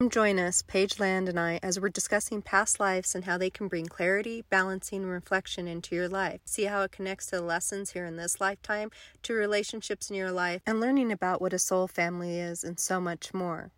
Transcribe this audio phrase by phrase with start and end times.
[0.00, 3.50] Come join us, Paige Land and I, as we're discussing past lives and how they
[3.50, 6.40] can bring clarity, balancing, and reflection into your life.
[6.44, 8.92] See how it connects to the lessons here in this lifetime,
[9.24, 13.00] to relationships in your life, and learning about what a soul family is, and so
[13.00, 13.72] much more.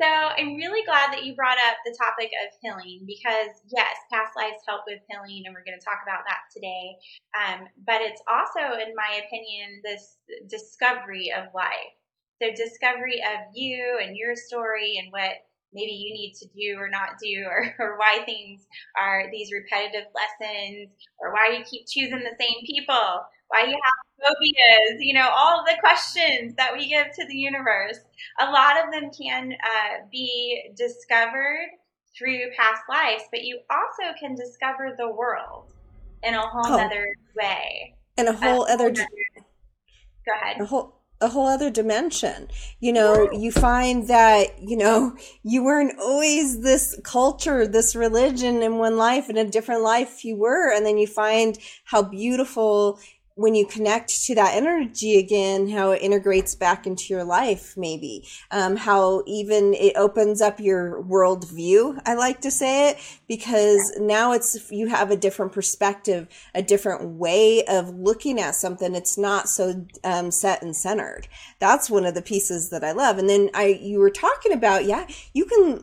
[0.00, 4.34] So I'm really glad that you brought up the topic of healing because yes, past
[4.36, 6.98] lives help with healing, and we're going to talk about that today.
[7.38, 10.18] Um, but it's also, in my opinion, this
[10.48, 11.94] discovery of life.
[12.42, 16.88] So discovery of you and your story and what maybe you need to do or
[16.90, 18.66] not do, or, or why things
[18.98, 23.22] are these repetitive lessons, or why you keep choosing the same people,
[23.54, 27.98] why you have phobias, you know, all the questions that we give to the universe.
[28.40, 31.68] A lot of them can uh, be discovered
[32.18, 35.72] through past lives, but you also can discover the world
[36.22, 36.80] in a whole oh.
[36.80, 37.94] other way.
[38.16, 38.86] In a whole, other.
[38.86, 39.06] other
[40.26, 40.60] go ahead.
[40.60, 42.48] A whole a whole other dimension.
[42.80, 48.78] You know, you find that, you know, you weren't always this culture, this religion in
[48.78, 50.72] one life, in a different life you were.
[50.72, 53.00] And then you find how beautiful
[53.36, 58.26] when you connect to that energy again, how it integrates back into your life, maybe,
[58.52, 62.00] um, how even it opens up your worldview.
[62.06, 67.18] I like to say it because now it's, you have a different perspective, a different
[67.18, 68.94] way of looking at something.
[68.94, 71.26] It's not so, um, set and centered.
[71.58, 73.18] That's one of the pieces that I love.
[73.18, 75.82] And then I, you were talking about, yeah, you can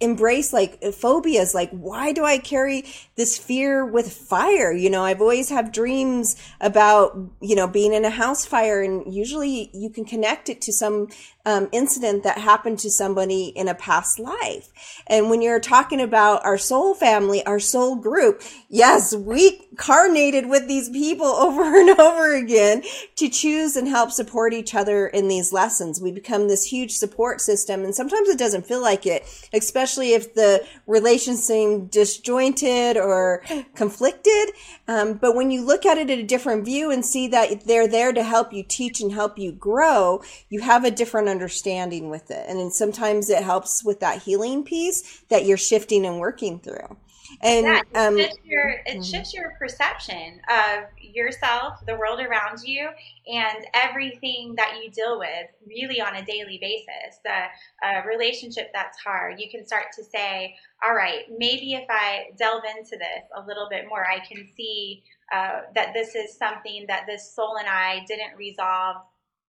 [0.00, 2.84] embrace like phobias like why do i carry
[3.16, 4.72] this fear with fire?
[4.72, 9.12] You know i've always have dreams about you know being in a house fire and
[9.12, 11.08] usually you can connect it to some
[11.46, 14.70] um, incident that happened to somebody in a past life.
[15.06, 20.68] And when you're talking about our soul family, our soul group, yes, we carnated with
[20.68, 22.82] these people over and over again
[23.16, 26.00] to choose and help support each other in these lessons.
[26.00, 27.84] We become this huge support system.
[27.84, 33.42] And sometimes it doesn't feel like it, especially if the relations seem disjointed or
[33.74, 34.50] conflicted.
[34.88, 37.88] Um, but when you look at it at a different view and see that they're
[37.88, 42.30] there to help you teach and help you grow, you have a different understanding with
[42.30, 42.46] it.
[42.48, 46.96] And then sometimes it helps with that healing piece that you're shifting and working through.
[47.42, 49.02] And yeah, it, um, shifts your, it mm-hmm.
[49.02, 52.88] shifts your perception of yourself, the world around you,
[53.26, 57.18] and everything that you deal with really on a daily basis.
[57.24, 57.46] The
[57.86, 60.54] uh, relationship that's hard, you can start to say,
[60.86, 65.02] all right, maybe if I delve into this a little bit more, I can see
[65.32, 68.96] uh, that this is something that this soul and I didn't resolve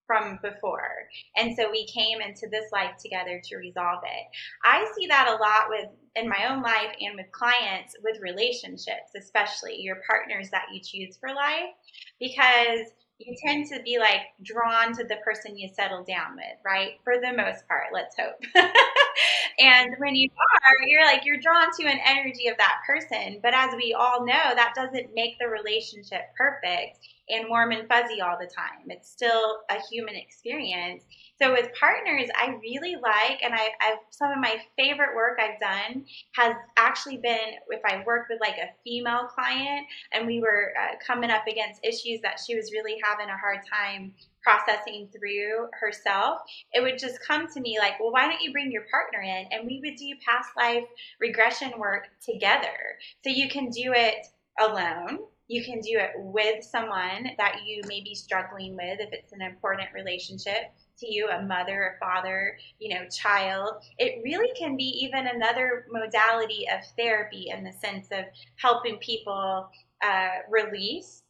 [0.07, 1.07] from before.
[1.35, 4.27] And so we came into this life together to resolve it.
[4.63, 9.11] I see that a lot with in my own life and with clients with relationships,
[9.17, 11.73] especially your partners that you choose for life,
[12.19, 16.93] because you tend to be like drawn to the person you settle down with, right?
[17.03, 18.41] For the most part, let's hope.
[19.59, 23.39] and when you are, you're like, you're drawn to an energy of that person.
[23.41, 26.99] But as we all know, that doesn't make the relationship perfect
[27.29, 28.87] and warm and fuzzy all the time.
[28.87, 31.03] It's still a human experience.
[31.41, 35.59] So with partners, I really like, and I, have some of my favorite work I've
[35.59, 40.73] done has actually been if I worked with like a female client and we were
[40.79, 45.67] uh, coming up against issues that she was really having a hard time processing through
[45.79, 46.39] herself,
[46.73, 49.47] it would just come to me like, well, why don't you bring your partner in
[49.51, 50.85] and we would do past life
[51.19, 52.97] regression work together.
[53.23, 54.27] So you can do it
[54.59, 59.31] alone you can do it with someone that you may be struggling with if it's
[59.31, 63.83] an important relationship to you, a mother, a father, you know, child.
[63.99, 68.25] It really can be even another modality of therapy in the sense of
[68.55, 69.69] helping people
[70.03, 71.21] uh, release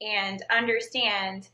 [0.00, 1.48] and understand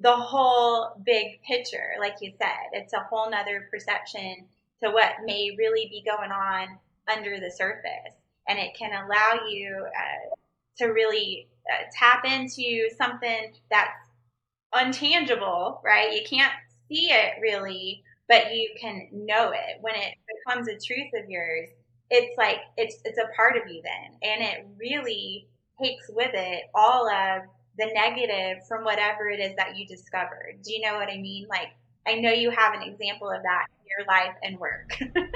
[0.00, 1.94] the whole big picture.
[1.98, 4.46] Like you said, it's a whole nother perception
[4.82, 6.78] to what may really be going on
[7.12, 8.14] under the surface.
[8.48, 10.34] And it can allow you uh,
[10.78, 11.48] to really
[11.92, 14.08] tap into something that's
[14.74, 16.12] untangible, right?
[16.12, 16.52] You can't
[16.88, 19.78] see it really, but you can know it.
[19.80, 20.14] When it
[20.46, 21.68] becomes a truth of yours,
[22.10, 25.46] it's like it's it's a part of you then, and it really
[25.80, 27.42] takes with it all of
[27.78, 30.58] the negative from whatever it is that you discovered.
[30.64, 31.46] Do you know what I mean?
[31.48, 31.68] Like
[32.06, 34.98] I know you have an example of that your life and work.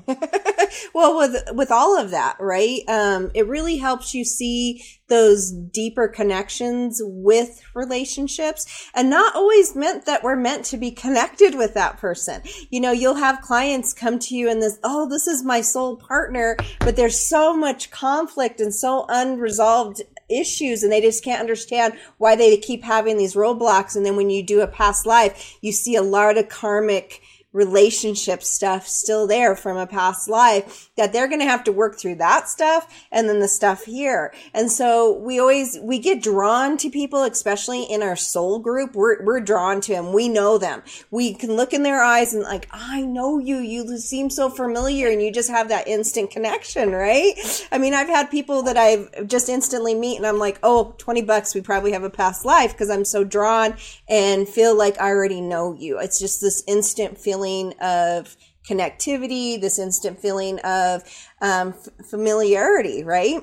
[0.94, 2.80] well, with with all of that, right?
[2.88, 10.06] Um, it really helps you see those deeper connections with relationships, and not always meant
[10.06, 12.42] that we're meant to be connected with that person.
[12.70, 15.96] You know, you'll have clients come to you and this, oh, this is my soul
[15.96, 21.92] partner, but there's so much conflict and so unresolved issues and they just can't understand
[22.16, 23.94] why they keep having these roadblocks.
[23.94, 27.20] And then when you do a past life, you see a lot of karmic
[27.54, 31.96] relationship stuff still there from a past life that they're going to have to work
[31.96, 34.34] through that stuff and then the stuff here.
[34.52, 38.94] And so we always, we get drawn to people, especially in our soul group.
[38.94, 40.12] We're, we're drawn to them.
[40.12, 40.82] We know them.
[41.12, 43.58] We can look in their eyes and like, I know you.
[43.58, 47.34] You seem so familiar and you just have that instant connection, right?
[47.70, 51.22] I mean, I've had people that I've just instantly meet and I'm like, oh, 20
[51.22, 51.54] bucks.
[51.54, 53.76] We probably have a past life because I'm so drawn
[54.08, 56.00] and feel like I already know you.
[56.00, 58.36] It's just this instant feeling feeling of
[58.68, 61.02] connectivity, this instant feeling of
[61.42, 61.74] um,
[62.08, 63.42] familiarity, right?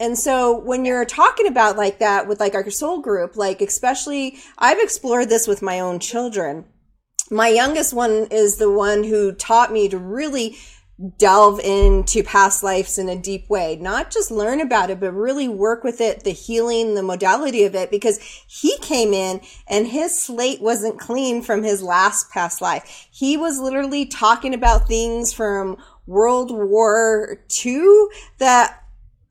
[0.00, 4.38] And so when you're talking about like that with like our soul group, like especially
[4.58, 6.64] I've explored this with my own children.
[7.30, 10.56] My youngest one is the one who taught me to really
[11.18, 15.48] delve into past lives in a deep way, not just learn about it, but really
[15.48, 20.20] work with it, the healing, the modality of it, because he came in and his
[20.20, 23.08] slate wasn't clean from his last past life.
[23.10, 25.76] He was literally talking about things from
[26.06, 28.06] World War II
[28.38, 28.80] that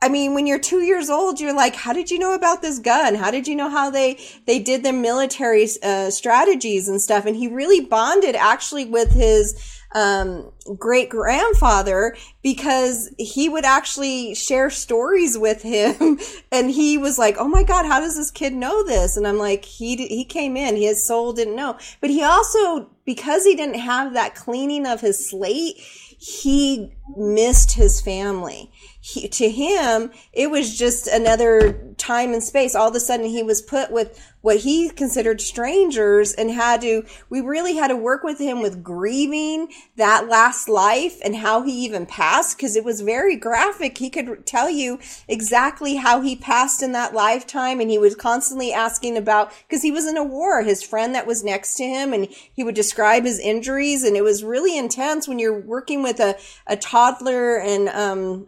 [0.01, 2.77] I mean, when you're two years old, you're like, how did you know about this
[2.77, 3.15] gun?
[3.15, 7.25] How did you know how they, they did their military uh, strategies and stuff?
[7.25, 14.69] And he really bonded actually with his, um, great grandfather because he would actually share
[14.69, 16.19] stories with him.
[16.51, 19.17] and he was like, Oh my God, how does this kid know this?
[19.17, 23.43] And I'm like, he, he came in, his soul didn't know, but he also, because
[23.43, 28.71] he didn't have that cleaning of his slate, he missed his family
[29.05, 32.73] he, to him, it was just another time and space.
[32.73, 37.03] All of a sudden, he was put with what he considered strangers and had to,
[37.29, 39.67] we really had to work with him with grieving
[39.97, 43.97] that last life and how he even passed because it was very graphic.
[43.97, 47.81] He could tell you exactly how he passed in that lifetime.
[47.81, 51.27] And he was constantly asking about, because he was in a war, his friend that
[51.27, 54.01] was next to him, and he would describe his injuries.
[54.03, 58.47] And it was really intense when you're working with a, a toddler and, um,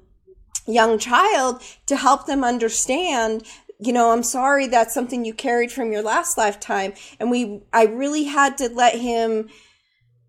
[0.67, 3.43] young child to help them understand
[3.79, 6.93] you know i'm sorry that's something you carried from your last lifetime.
[7.19, 9.49] And we i really had to let him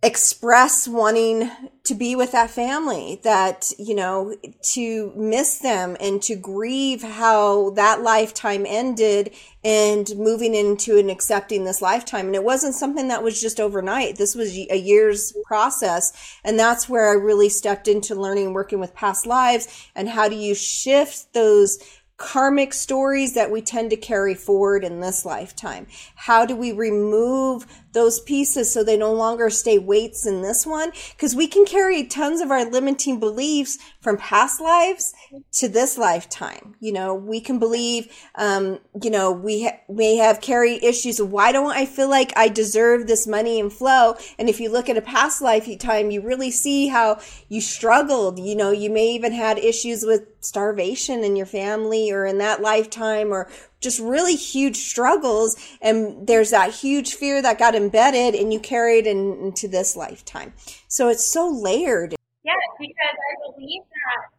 [0.02, 1.50] express wanting
[1.82, 7.70] to be with that family that you know to miss them and to grieve how
[7.70, 9.32] that lifetime ended
[9.64, 12.26] and moving into and accepting this lifetime.
[12.26, 14.16] And it wasn't something that was just overnight.
[14.16, 16.12] This was a year's process.
[16.44, 20.36] And that's where i really stepped into learning working with past lives and how do
[20.36, 21.78] you shift those
[22.16, 25.86] karmic stories that we tend to carry forward in this lifetime?
[26.14, 30.92] How do we remove those pieces so they no longer stay weights in this one?
[31.12, 35.12] Because we can carry tons of our limiting beliefs from past lives
[35.52, 36.74] to this lifetime.
[36.80, 41.30] You know, we can believe, um, you know, we ha- may have carried issues of
[41.30, 44.16] why don't I feel like I deserve this money and flow?
[44.38, 48.38] And if you look at a past lifetime, you really see how you struggled.
[48.38, 52.60] You know, you may even had issues with starvation in your family or in that
[52.60, 53.48] lifetime or
[53.80, 58.98] just really huge struggles and there's that huge fear that got embedded and you carry
[58.98, 60.52] it in, into this lifetime
[60.88, 62.14] so it's so layered
[62.44, 64.36] Yeah, because i believe that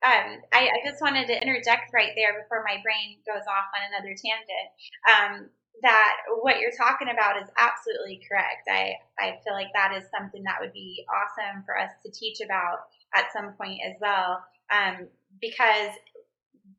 [0.00, 3.84] um, I, I, just wanted to interject right there before my brain goes off on
[3.92, 4.72] another tangent.
[5.04, 5.50] Um,
[5.82, 8.68] that what you're talking about is absolutely correct.
[8.68, 12.40] I, I feel like that is something that would be awesome for us to teach
[12.40, 15.08] about at some point as well um,
[15.40, 15.90] because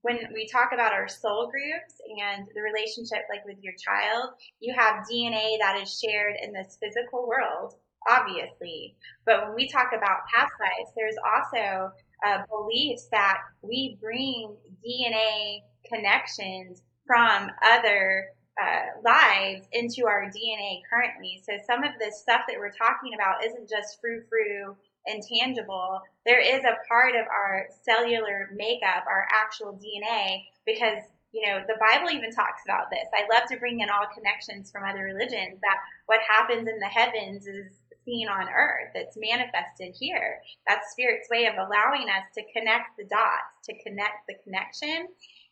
[0.01, 4.73] when we talk about our soul groups and the relationship like with your child, you
[4.73, 7.75] have DNA that is shared in this physical world,
[8.09, 8.95] obviously.
[9.25, 11.91] But when we talk about past lives, there's also
[12.25, 14.55] uh, beliefs that we bring
[14.85, 18.27] DNA connections from other
[18.61, 21.41] uh, lives into our DNA currently.
[21.45, 26.39] So some of this stuff that we're talking about isn't just frou frou intangible, there
[26.39, 31.03] is a part of our cellular makeup, our actual DNA, because
[31.33, 33.07] you know, the Bible even talks about this.
[33.13, 36.91] I love to bring in all connections from other religions that what happens in the
[36.91, 37.71] heavens is
[38.03, 38.91] seen on earth.
[38.95, 40.39] It's manifested here.
[40.67, 45.07] That's Spirit's way of allowing us to connect the dots, to connect the connection.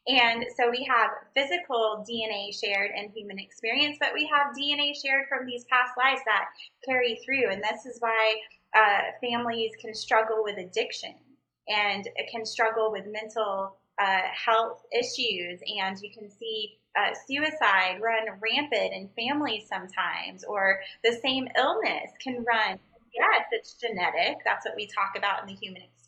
[0.07, 5.27] And so we have physical DNA shared in human experience, but we have DNA shared
[5.29, 6.45] from these past lives that
[6.83, 7.51] carry through.
[7.51, 8.35] And this is why
[8.75, 11.15] uh, families can struggle with addiction
[11.67, 18.27] and can struggle with mental uh, health issues, and you can see uh, suicide run
[18.41, 22.79] rampant in families sometimes, or the same illness can run.
[23.13, 24.37] Yes, it's genetic.
[24.45, 25.99] That's what we talk about in the human experience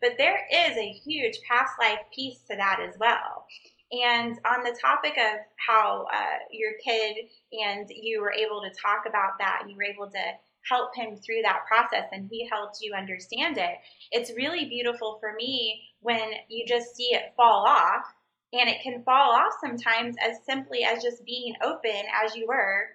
[0.00, 3.46] but there is a huge past life piece to that as well.
[3.92, 7.16] And on the topic of how uh, your kid
[7.52, 10.24] and you were able to talk about that, you were able to
[10.68, 13.76] help him through that process and he helped you understand it.
[14.10, 18.04] It's really beautiful for me when you just see it fall off.
[18.52, 22.86] And it can fall off sometimes as simply as just being open as you were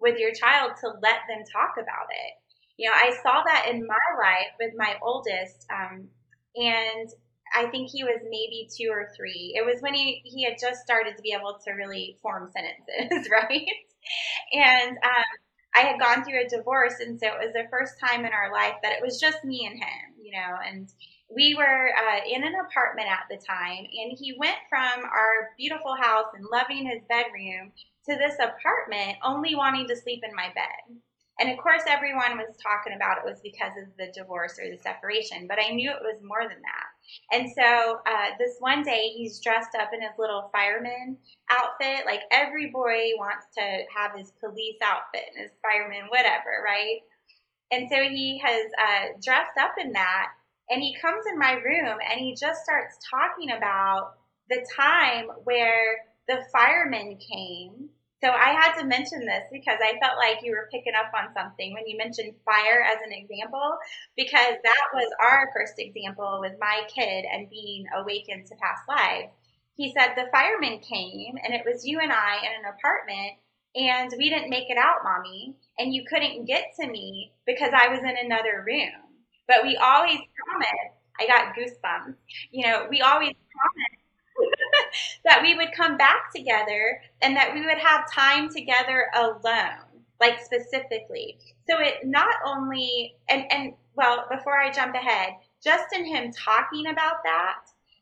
[0.00, 2.32] with your child to let them talk about it.
[2.76, 6.08] You know, I saw that in my life with my oldest, um,
[6.56, 7.08] and
[7.54, 9.54] I think he was maybe two or three.
[9.54, 13.30] It was when he, he had just started to be able to really form sentences,
[13.32, 13.66] right?
[14.52, 15.30] and um,
[15.74, 18.52] I had gone through a divorce, and so it was the first time in our
[18.52, 20.92] life that it was just me and him, you know, and
[21.34, 25.94] we were uh, in an apartment at the time, and he went from our beautiful
[25.94, 27.72] house and loving his bedroom
[28.08, 31.00] to this apartment only wanting to sleep in my bed.
[31.40, 34.76] And of course, everyone was talking about it was because of the divorce or the
[34.76, 36.86] separation, but I knew it was more than that.
[37.32, 41.16] And so uh, this one day, he's dressed up in his little fireman
[41.50, 42.04] outfit.
[42.04, 43.62] Like every boy wants to
[43.96, 47.00] have his police outfit and his fireman, whatever, right?
[47.72, 50.32] And so he has uh, dressed up in that,
[50.68, 54.14] and he comes in my room and he just starts talking about
[54.50, 57.88] the time where the firemen came
[58.22, 61.32] so I had to mention this because I felt like you were picking up on
[61.34, 63.78] something when you mentioned fire as an example,
[64.16, 69.32] because that was our first example with my kid and being awakened to past lives.
[69.76, 73.38] He said the firemen came and it was you and I in an apartment
[73.74, 77.88] and we didn't make it out, mommy, and you couldn't get to me because I
[77.88, 79.00] was in another room.
[79.48, 82.16] But we always promised, I got goosebumps,
[82.50, 83.99] you know, we always promised
[85.24, 90.44] that we would come back together and that we would have time together alone, like
[90.44, 91.38] specifically.
[91.68, 96.86] So it not only, and, and well, before I jump ahead, just in him talking
[96.86, 97.58] about that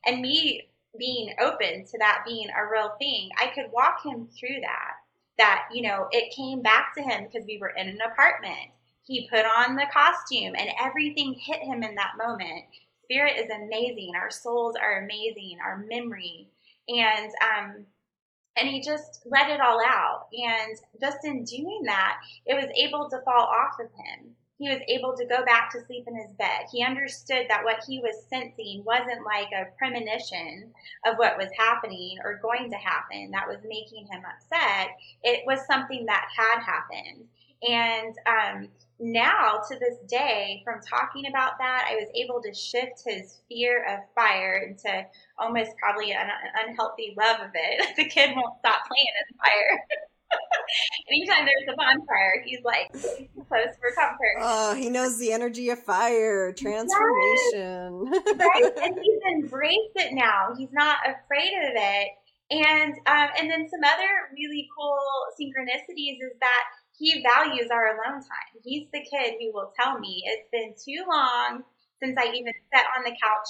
[0.06, 0.68] and me
[0.98, 4.94] being open to that being a real thing, I could walk him through that.
[5.38, 8.72] That, you know, it came back to him because we were in an apartment.
[9.04, 12.64] He put on the costume and everything hit him in that moment.
[13.04, 14.12] Spirit is amazing.
[14.20, 15.58] Our souls are amazing.
[15.64, 16.48] Our memory
[16.88, 17.86] and um,
[18.58, 20.26] and he just let it all out.
[20.32, 24.34] And just in doing that, it was able to fall off of him.
[24.58, 26.66] He was able to go back to sleep in his bed.
[26.72, 30.72] He understood that what he was sensing wasn't like a premonition
[31.06, 34.88] of what was happening or going to happen that was making him upset.
[35.22, 37.28] It was something that had happened.
[37.62, 38.68] And um,
[39.00, 43.84] now to this day, from talking about that, I was able to shift his fear
[43.84, 45.06] of fire into
[45.38, 47.96] almost probably an, an unhealthy love of it.
[47.96, 49.86] the kid won't stop playing in fire.
[51.10, 52.92] Anytime there's a bonfire, he's like
[53.48, 54.36] close for comfort.
[54.40, 58.12] Oh, he knows the energy of fire, transformation.
[58.12, 58.36] Yes.
[58.36, 60.54] right, and he's embraced it now.
[60.56, 62.08] He's not afraid of it.
[62.50, 64.98] And um, and then some other really cool
[65.38, 66.64] synchronicities is that
[66.98, 68.52] he values our alone time.
[68.64, 71.62] He's the kid who will tell me it's been too long
[72.02, 73.48] since I even sat on the couch,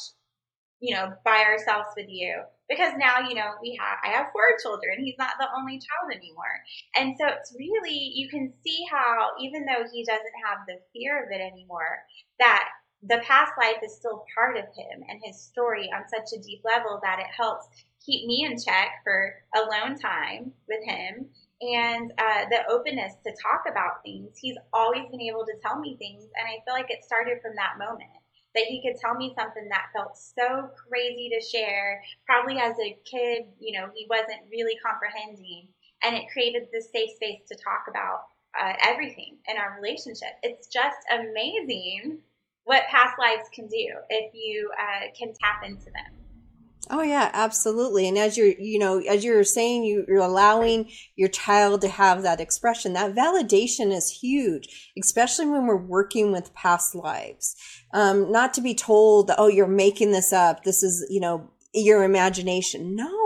[0.81, 2.43] you know, by ourselves with you.
[2.69, 5.03] Because now, you know, we have I have four children.
[5.03, 6.61] He's not the only child anymore.
[6.95, 11.25] And so it's really you can see how even though he doesn't have the fear
[11.25, 12.05] of it anymore,
[12.39, 12.69] that
[13.03, 16.61] the past life is still part of him and his story on such a deep
[16.65, 17.67] level that it helps
[18.05, 23.65] keep me in check for alone time with him and uh, the openness to talk
[23.69, 24.39] about things.
[24.39, 27.57] He's always been able to tell me things, and I feel like it started from
[27.57, 28.11] that moment
[28.55, 32.03] that he could tell me something that felt so crazy to share.
[32.27, 35.69] Probably as a kid, you know, he wasn't really comprehending,
[36.03, 38.23] and it created this safe space to talk about
[38.59, 40.35] uh, everything in our relationship.
[40.43, 42.19] It's just amazing
[42.65, 46.18] what past lives can do if you uh, can tap into them.
[46.91, 48.09] Oh yeah, absolutely.
[48.09, 52.23] And as you're, you know, as you're saying, you, you're allowing your child to have
[52.23, 52.95] that expression.
[52.95, 57.57] That validation is huge, especially when we're working with past lives.
[57.93, 60.65] Um, not to be told, oh, you're making this up.
[60.65, 62.97] This is, you know, your imagination.
[62.97, 63.18] No,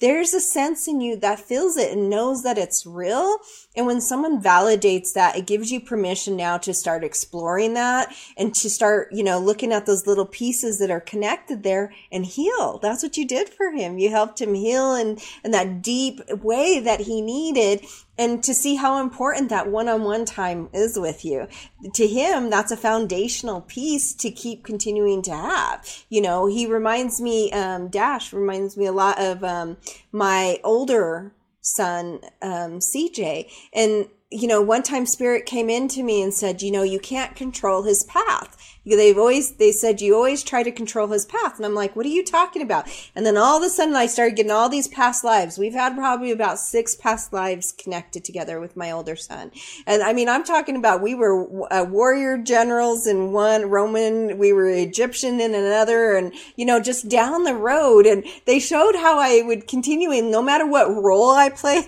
[0.00, 3.38] there's a sense in you that feels it and knows that it's real.
[3.76, 8.54] And when someone validates that, it gives you permission now to start exploring that and
[8.56, 12.78] to start, you know, looking at those little pieces that are connected there and heal.
[12.78, 13.98] That's what you did for him.
[13.98, 17.84] You helped him heal in, in that deep way that he needed
[18.20, 21.48] and to see how important that one-on-one time is with you
[21.94, 27.20] to him that's a foundational piece to keep continuing to have you know he reminds
[27.20, 29.76] me um, dash reminds me a lot of um,
[30.12, 31.32] my older
[31.62, 36.62] son um, cj and you know, one time spirit came in to me and said,
[36.62, 38.56] you know, you can't control his path.
[38.86, 41.56] They've always, they said, you always try to control his path.
[41.56, 42.88] And I'm like, what are you talking about?
[43.14, 45.58] And then all of a sudden I started getting all these past lives.
[45.58, 49.50] We've had probably about six past lives connected together with my older son.
[49.86, 54.52] And I mean, I'm talking about we were uh, warrior generals in one Roman, we
[54.52, 58.06] were Egyptian in another, and, you know, just down the road.
[58.06, 61.84] And they showed how I would continue in no matter what role I played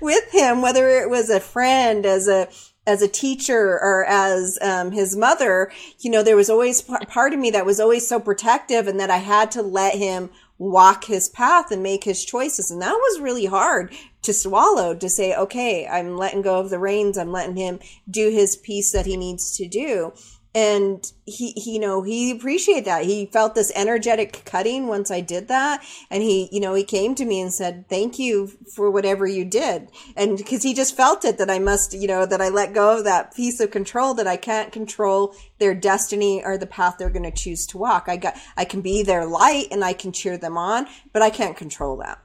[0.00, 2.48] with him, whether it was a friend, as a,
[2.90, 5.70] as a teacher or as um, his mother,
[6.00, 9.10] you know, there was always part of me that was always so protective and that
[9.10, 10.28] I had to let him
[10.58, 12.70] walk his path and make his choices.
[12.70, 16.80] And that was really hard to swallow to say, okay, I'm letting go of the
[16.80, 17.16] reins.
[17.16, 17.78] I'm letting him
[18.10, 20.12] do his piece that he needs to do
[20.54, 23.04] and he, he, you know he appreciated that.
[23.04, 25.84] He felt this energetic cutting once i did that.
[26.10, 29.44] And he you know he came to me and said thank you for whatever you
[29.44, 29.90] did.
[30.16, 32.98] And because he just felt it that i must you know that i let go
[32.98, 37.10] of that piece of control that i can't control their destiny or the path they're
[37.10, 38.06] going to choose to walk.
[38.08, 41.30] I got i can be their light and i can cheer them on but i
[41.30, 42.18] can't control that.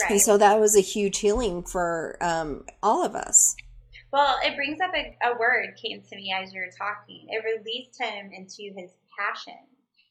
[0.00, 0.12] Right.
[0.12, 3.56] and so that was a huge healing for um, all of us
[4.12, 7.26] well, it brings up a, a word came to me as you were talking.
[7.28, 9.58] It released him into his passion.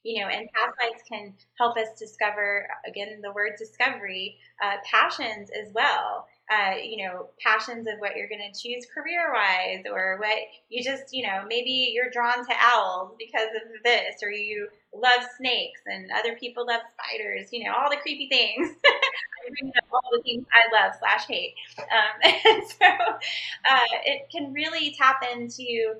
[0.03, 5.49] You know, and past lives can help us discover, again, the word discovery, uh, passions
[5.49, 10.17] as well uh, you know, passions of what you're going to choose career wise, or
[10.19, 10.37] what
[10.69, 15.23] you just, you know, maybe you're drawn to owls because of this, or you love
[15.37, 18.69] snakes and other people love spiders, you know, all the creepy things.
[19.47, 21.53] I bring up all the things I love slash hate.
[21.79, 25.95] Um, and so uh, it can really tap into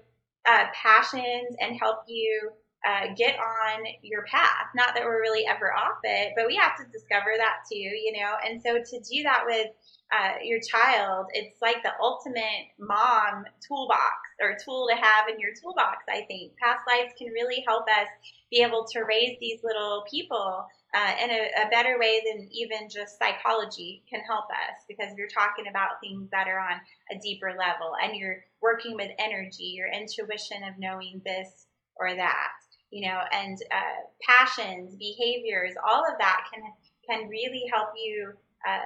[0.47, 2.51] uh, passions and help you
[2.87, 4.67] uh, get on your path.
[4.75, 8.13] Not that we're really ever off it, but we have to discover that too, you
[8.13, 8.33] know.
[8.45, 9.67] And so to do that with
[10.11, 15.51] uh, your child, it's like the ultimate mom toolbox or tool to have in your
[15.61, 16.03] toolbox.
[16.07, 18.07] I think past lives can really help us
[18.51, 22.88] be able to raise these little people uh, in a, a, better way than even
[22.89, 26.79] just psychology can help us because you're talking about things that are on
[27.12, 32.56] a deeper level and you're working with energy, your intuition of knowing this or that,
[32.89, 36.63] you know, and uh, passions, behaviors, all of that can
[37.10, 38.34] can really help you.
[38.67, 38.80] Uh,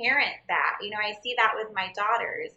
[0.00, 0.78] parent that.
[0.82, 2.50] You know, I see that with my daughters.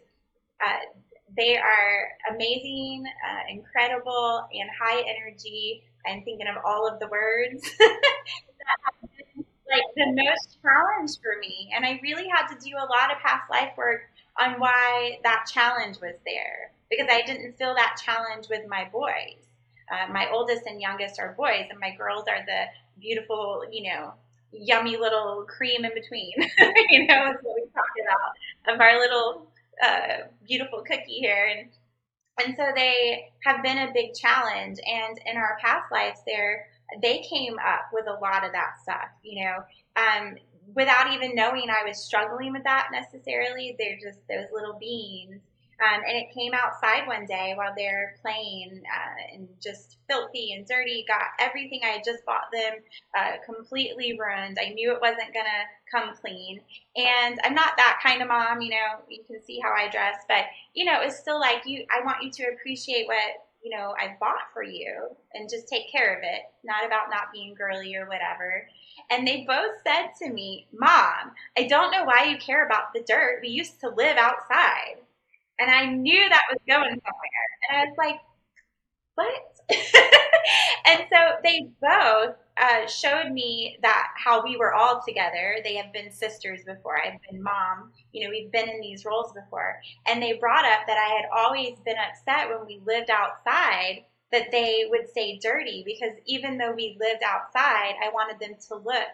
[0.64, 0.90] Uh,
[1.36, 5.82] they are amazing, uh, incredible, and high energy.
[6.06, 7.68] I'm thinking of all of the words
[8.58, 11.70] that been like the most challenge for me.
[11.74, 14.02] And I really had to do a lot of past life work
[14.38, 19.42] on why that challenge was there because I didn't feel that challenge with my boys.
[19.90, 22.64] Uh, my oldest and youngest are boys, and my girls are the
[23.00, 24.12] beautiful, you know,
[24.52, 26.32] yummy little cream in between.
[26.90, 29.46] you know, is what we talk about of our little
[29.82, 31.46] uh, beautiful cookie here.
[31.46, 31.68] And
[32.40, 34.78] and so they have been a big challenge.
[34.86, 36.66] And in our past lives, there
[37.02, 39.08] they came up with a lot of that stuff.
[39.22, 39.56] You know,
[39.96, 40.36] um,
[40.74, 43.76] without even knowing I was struggling with that necessarily.
[43.78, 45.40] They're just those little beans.
[45.80, 50.66] um, and it came outside one day while they're playing uh, and just filthy and
[50.66, 51.04] dirty.
[51.06, 52.74] Got everything I had just bought them
[53.16, 54.58] uh, completely ruined.
[54.60, 56.60] I knew it wasn't going to come clean.
[56.96, 60.16] And I'm not that kind of mom, you know, you can see how I dress,
[60.28, 63.22] but, you know, it's still like you, I want you to appreciate what,
[63.62, 66.42] you know, I bought for you and just take care of it.
[66.64, 68.66] Not about not being girly or whatever.
[69.10, 73.02] And they both said to me, Mom, I don't know why you care about the
[73.06, 73.40] dirt.
[73.42, 74.96] We used to live outside.
[75.58, 77.48] And I knew that was going somewhere.
[77.70, 78.20] And I was like?
[80.88, 85.56] And so they both uh, showed me that how we were all together.
[85.64, 86.98] They have been sisters before.
[87.04, 87.92] I've been mom.
[88.12, 89.80] You know, we've been in these roles before.
[90.06, 94.50] And they brought up that I had always been upset when we lived outside that
[94.52, 99.08] they would say dirty because even though we lived outside, I wanted them to look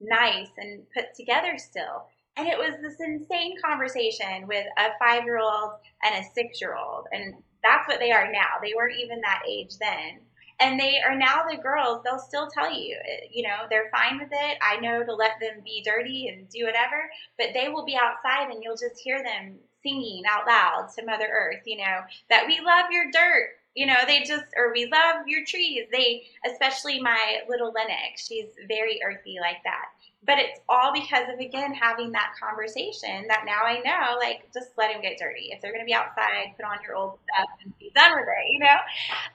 [0.00, 2.06] nice and put together still.
[2.36, 6.76] And it was this insane conversation with a five year old and a six year
[6.76, 7.06] old.
[7.12, 8.58] And that's what they are now.
[8.62, 10.20] They weren't even that age then.
[10.62, 14.20] And they are now the girls, they'll still tell you, eh, you know, they're fine
[14.20, 14.58] with it.
[14.62, 18.52] I know to let them be dirty and do whatever, but they will be outside
[18.52, 22.60] and you'll just hear them singing out loud to Mother Earth, you know, that we
[22.60, 23.56] love your dirt.
[23.74, 25.86] You know, they just, or we love your trees.
[25.90, 29.86] They, especially my little Lennox, she's very earthy like that
[30.24, 34.70] but it's all because of again having that conversation that now I know like just
[34.78, 35.50] let him get dirty.
[35.50, 38.22] If they're going to be outside put on your old stuff and be done with
[38.22, 38.76] it you know?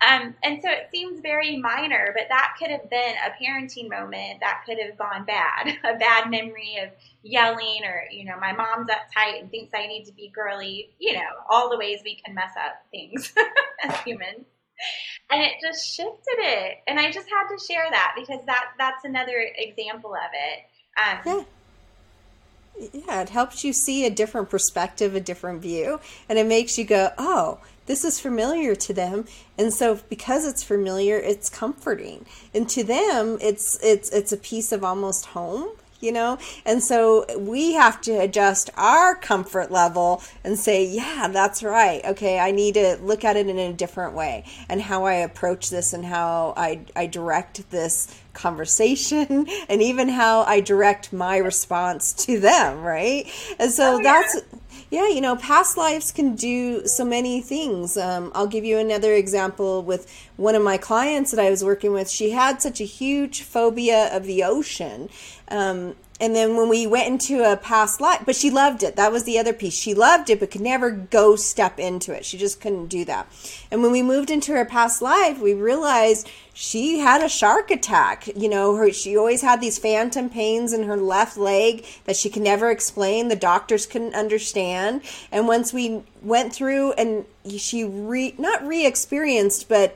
[0.07, 4.39] Um, and so it seems very minor but that could have been a parenting moment
[4.39, 6.89] that could have gone bad a bad memory of
[7.23, 11.13] yelling or you know my mom's uptight and thinks I need to be girly you
[11.13, 13.33] know all the ways we can mess up things
[13.83, 14.45] as humans.
[15.31, 16.77] And it just shifted it.
[16.87, 20.65] And i just had to share that because that that's another example of it
[20.97, 21.43] um, yeah.
[22.93, 26.85] Yeah, it helps you see a different perspective, a different view, and it makes you
[26.85, 29.25] go, "Oh, this is familiar to them."
[29.57, 32.27] And so because it's familiar, it's comforting.
[32.53, 36.37] And to them, it's it's it's a piece of almost home you know?
[36.65, 42.03] And so we have to adjust our comfort level and say, yeah, that's right.
[42.05, 45.69] Okay, I need to look at it in a different way and how I approach
[45.69, 52.13] this and how I, I direct this conversation and even how I direct my response
[52.25, 53.27] to them, right?
[53.59, 54.41] And so oh, that's.
[54.89, 57.97] Yeah you know, past lives can do so many things.
[57.97, 61.91] Um, I'll give you another example with one of my clients that I was working
[61.91, 62.09] with.
[62.09, 65.09] She had such a huge phobia of the ocean.
[65.49, 68.95] Um, and then when we went into a past life, but she loved it.
[68.95, 69.75] That was the other piece.
[69.75, 72.25] She loved it, but could never go step into it.
[72.25, 73.27] She just couldn't do that.
[73.69, 78.27] And when we moved into her past life, we realized she had a shark attack.
[78.35, 82.29] You know, her she always had these phantom pains in her left leg that she
[82.29, 83.27] could never explain.
[83.27, 85.01] The doctors couldn't understand.
[85.31, 87.25] And once we went through and
[87.57, 89.95] she re not re-experienced, but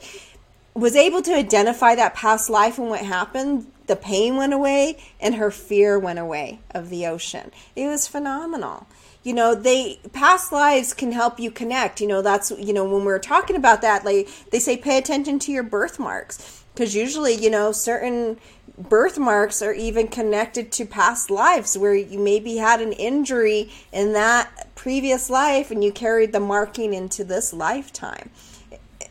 [0.73, 5.35] was able to identify that past life and what happened, the pain went away and
[5.35, 7.51] her fear went away of the ocean.
[7.75, 8.87] It was phenomenal.
[9.23, 12.01] You know, they past lives can help you connect.
[12.01, 15.39] You know, that's you know when we're talking about that, like they say, pay attention
[15.39, 18.39] to your birthmarks because usually, you know, certain
[18.77, 24.69] birthmarks are even connected to past lives where you maybe had an injury in that
[24.75, 28.29] previous life and you carried the marking into this lifetime.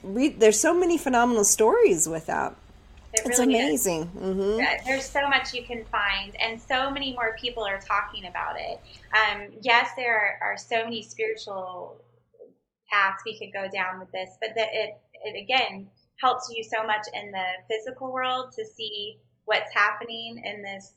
[0.02, 2.54] There's so many phenomenal stories with that.
[3.12, 4.06] It it's really amazing.
[4.06, 4.60] Mm-hmm.
[4.60, 8.54] Yeah, there's so much you can find, and so many more people are talking about
[8.58, 8.80] it.
[9.12, 12.00] Um, yes, there are, are, so many spiritual
[12.90, 15.88] paths we could go down with this, but that it, it again
[16.20, 20.92] helps you so much in the physical world to see what's happening in this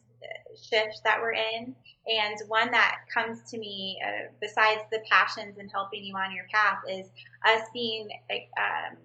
[0.61, 1.75] shift that we're in.
[2.05, 6.45] And one that comes to me, uh, besides the passions and helping you on your
[6.53, 7.07] path, is
[7.45, 8.09] us being
[8.57, 8.97] um,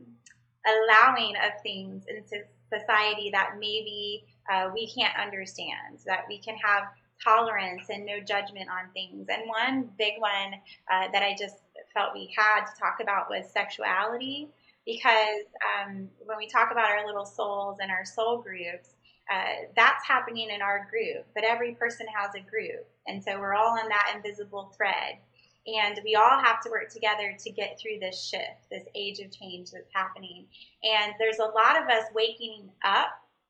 [0.66, 6.84] allowing of things into society that maybe uh, we can't understand, that we can have
[7.22, 9.26] tolerance and no judgment on things.
[9.28, 10.54] And one big one
[10.92, 11.56] uh, that I just
[11.94, 14.48] felt we had to talk about was sexuality,
[14.84, 18.90] because um, when we talk about our little souls and our soul groups,
[19.30, 22.86] uh, that's happening in our group, but every person has a group.
[23.06, 25.18] And so we're all on that invisible thread.
[25.66, 29.30] And we all have to work together to get through this shift, this age of
[29.30, 30.46] change that's happening.
[30.82, 33.08] And there's a lot of us waking up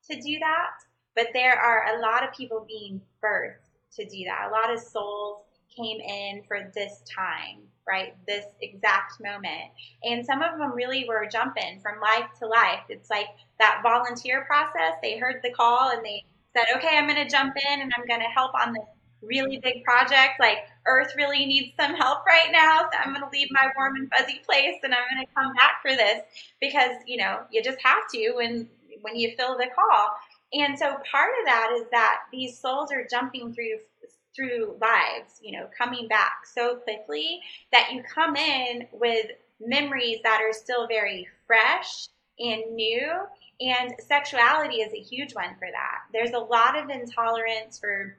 [0.09, 0.71] to do that,
[1.15, 4.49] but there are a lot of people being birthed to do that.
[4.49, 7.59] A lot of souls came in for this time,
[7.89, 8.15] right?
[8.27, 9.71] This exact moment.
[10.03, 12.81] And some of them really were jumping from life to life.
[12.89, 13.27] It's like
[13.59, 14.93] that volunteer process.
[15.01, 16.23] They heard the call and they
[16.55, 18.85] said, okay, I'm going to jump in and I'm going to help on this
[19.21, 20.39] really big project.
[20.39, 22.81] Like Earth really needs some help right now.
[22.91, 25.53] So I'm going to leave my warm and fuzzy place and I'm going to come
[25.55, 26.21] back for this
[26.61, 28.69] because, you know, you just have to when,
[29.01, 30.09] when you feel the call.
[30.51, 33.77] And so part of that is that these souls are jumping through
[34.35, 37.39] through lives, you know, coming back so quickly
[37.71, 39.27] that you come in with
[39.59, 42.07] memories that are still very fresh
[42.39, 43.11] and new.
[43.61, 46.03] And sexuality is a huge one for that.
[46.13, 48.15] There's a lot of intolerance for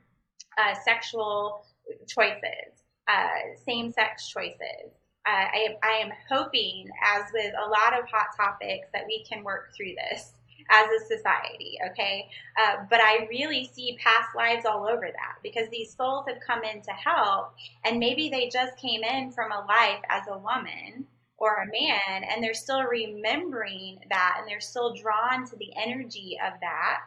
[0.59, 1.65] uh, sexual
[2.07, 4.93] choices, uh, same sex choices.
[5.27, 9.45] Uh, I, I am hoping, as with a lot of hot topics, that we can
[9.45, 10.33] work through this
[10.71, 12.29] as a society, okay?
[12.57, 16.63] Uh, but I really see past lives all over that because these souls have come
[16.65, 17.55] in to help,
[17.85, 21.07] and maybe they just came in from a life as a woman
[21.37, 26.39] or a man, and they're still remembering that, and they're still drawn to the energy
[26.47, 27.01] of that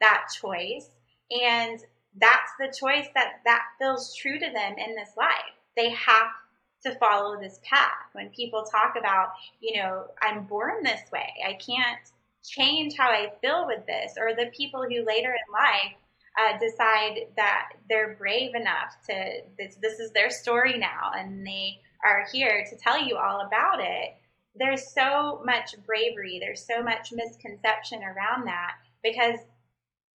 [0.00, 0.90] that choice,
[1.30, 1.80] and
[2.20, 5.54] that's the choice that that feels true to them in this life.
[5.76, 6.28] They have
[6.84, 8.08] to follow this path.
[8.12, 9.28] When people talk about,
[9.60, 12.00] you know, I'm born this way, I can't
[12.44, 15.94] change how I feel with this, or the people who later in life
[16.38, 21.80] uh, decide that they're brave enough to this this is their story now, and they
[22.04, 24.16] are here to tell you all about it.
[24.54, 26.38] There's so much bravery.
[26.40, 29.38] There's so much misconception around that because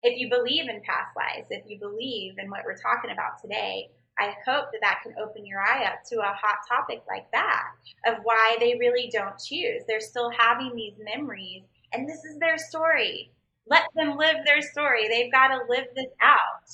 [0.02, 3.90] if you believe in past lives, if you believe in what we're talking about today,
[4.18, 7.64] I hope that that can open your eye up to a hot topic like that
[8.06, 9.82] of why they really don't choose.
[9.86, 13.30] They're still having these memories, and this is their story.
[13.66, 15.08] Let them live their story.
[15.08, 16.68] They've got to live this out.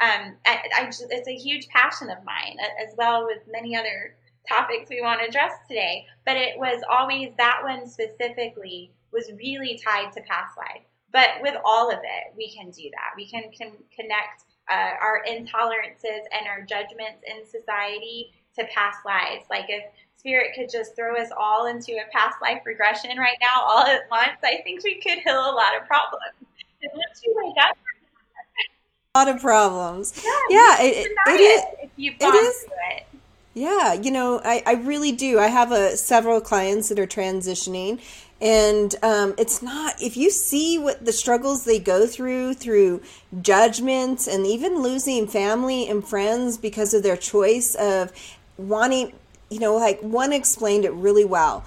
[0.00, 4.16] Um, I, I just, it's a huge passion of mine, as well with many other
[4.48, 6.06] topics we want to address today.
[6.26, 10.82] But it was always that one specifically was really tied to past life.
[11.12, 13.14] But with all of it, we can do that.
[13.16, 19.46] We can, can connect uh, our intolerances and our judgments in society to past lives.
[19.48, 19.84] Like if
[20.24, 24.08] spirit could just throw us all into a past life regression right now, all at
[24.10, 26.32] once, I think we could heal a lot of problems.
[26.82, 27.76] And once you wake up,
[29.14, 30.22] a lot of problems.
[30.24, 31.62] Yeah, yeah it, it, it is.
[31.82, 32.64] If you've gone it is.
[32.96, 33.06] it.
[33.52, 35.38] Yeah, you know, I, I really do.
[35.38, 38.00] I have a several clients that are transitioning,
[38.40, 43.02] and um, it's not if you see what the struggles they go through through
[43.42, 48.10] judgments and even losing family and friends because of their choice of
[48.56, 49.12] wanting
[49.54, 51.64] you know like one explained it really well.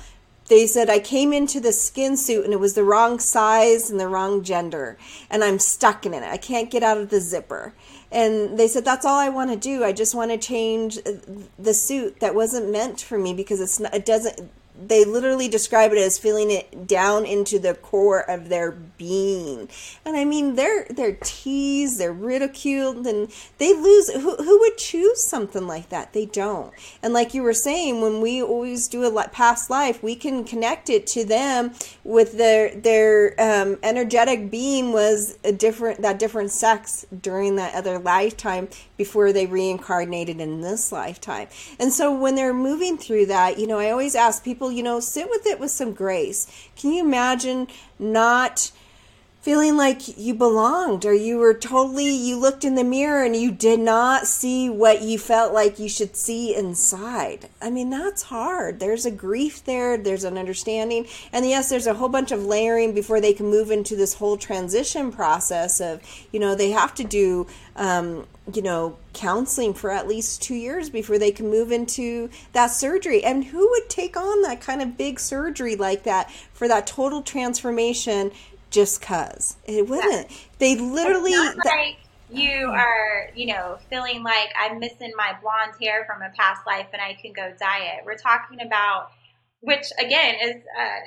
[0.50, 4.00] They said i came into the skin suit and it was the wrong size and
[4.00, 4.97] the wrong gender
[5.30, 6.23] and i'm stuck in it.
[6.23, 7.73] I can't get out of the zipper.
[8.12, 9.84] And they said that's all i want to do.
[9.84, 11.12] I just want to change uh,
[11.58, 15.92] the suit that wasn't meant for me because it's not it doesn't they literally describe
[15.92, 19.70] it as feeling it down into the core of their being.
[20.06, 24.12] And I mean, they're they're teased, they're ridiculed, and they lose.
[24.12, 26.13] Who, who would choose something like that?
[26.13, 26.74] They don't.
[27.02, 30.90] And like you were saying, when we always do a past life, we can connect
[30.90, 37.06] it to them with their their um, energetic being was a different that different sex
[37.22, 41.48] during that other lifetime before they reincarnated in this lifetime.
[41.80, 44.99] And so when they're moving through that, you know, I always ask people, you know,
[44.99, 46.47] sit with it with some grace.
[46.75, 47.67] Can you imagine
[47.99, 48.71] not
[49.47, 53.49] feeling like you belonged or you were totally you looked in the mirror and you
[53.49, 57.47] did not see what you felt like you should see inside.
[57.62, 58.81] I mean that's hard.
[58.81, 62.93] There's a grief there there's an understanding and yes there's a whole bunch of layering
[62.93, 66.01] before they can move into this whole transition process of
[66.33, 70.89] you know they have to do um, you know counseling for at least two years
[70.89, 73.23] before they can move into that surgery.
[73.23, 77.21] And who would take on that kind of big surgery like that for that total
[77.21, 78.33] transformation
[78.69, 79.58] just cuz.
[79.65, 80.30] It wouldn't.
[80.30, 80.38] Yeah.
[80.60, 81.32] They literally.
[81.32, 81.97] It's like
[82.30, 86.88] you are, you know, feeling like I'm missing my blonde hair from a past life
[86.91, 88.06] and I can go dye it.
[88.06, 89.12] We're talking about,
[89.62, 90.56] which again is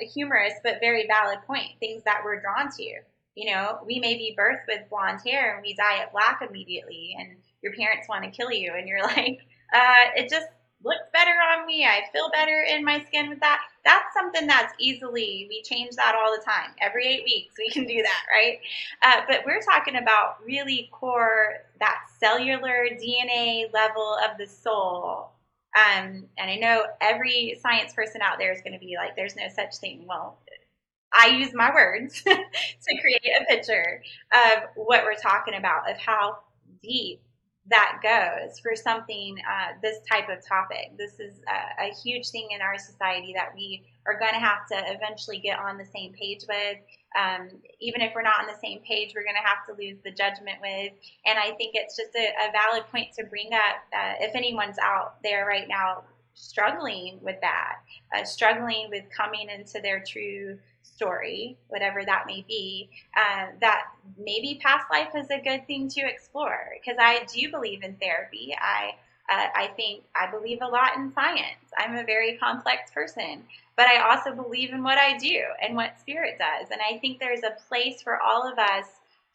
[0.01, 3.01] a humorous but very valid point, things that we're drawn to.
[3.35, 7.15] You know, we may be birthed with blonde hair and we dye it black immediately,
[7.17, 9.39] and your parents want to kill you, and you're like,
[9.73, 10.47] uh, it just
[10.83, 11.85] looks better on me.
[11.85, 13.59] I feel better in my skin with that.
[13.85, 16.71] That's something that's easily, we change that all the time.
[16.81, 18.59] Every eight weeks, we can do that, right?
[19.03, 25.31] Uh, but we're talking about really core, that cellular DNA level of the soul.
[25.75, 29.35] Um, and I know every science person out there is going to be like, there's
[29.35, 30.05] no such thing.
[30.07, 30.37] Well,
[31.13, 34.01] I use my words to create a picture
[34.33, 36.39] of what we're talking about, of how
[36.81, 37.21] deep
[37.69, 40.97] that goes for something uh, this type of topic.
[40.97, 44.65] This is a, a, huge thing in our society that we are going to have
[44.71, 46.77] to eventually get on the same page with.
[47.15, 49.99] Um, even if we're not on the same page, we're going to have to lose
[50.03, 50.93] the judgment with.
[51.27, 54.79] And I think it's just a, a valid point to bring up uh, if anyone's
[54.79, 57.75] out there right now struggling with that,
[58.15, 63.83] uh, struggling with coming into their true story, whatever that may be, uh, that
[64.17, 66.69] maybe past life is a good thing to explore.
[66.73, 68.55] Because I do believe in therapy.
[68.59, 68.95] I
[69.29, 71.71] uh, I think I believe a lot in science.
[71.77, 73.43] I'm a very complex person,
[73.77, 76.69] but I also believe in what I do and what spirit does.
[76.71, 78.87] And I think there's a place for all of us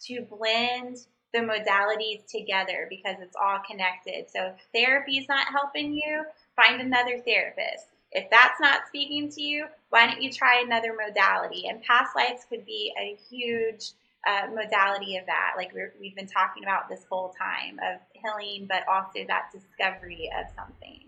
[0.02, 0.98] to blend
[1.32, 4.30] the modalities together because it's all connected.
[4.30, 6.24] So if therapy is not helping you,
[6.56, 7.86] find another therapist.
[8.16, 11.68] If that's not speaking to you, why don't you try another modality?
[11.68, 13.90] And past lives could be a huge
[14.26, 18.66] uh, modality of that, like we have been talking about this whole time of healing,
[18.68, 21.02] but also that discovery of something.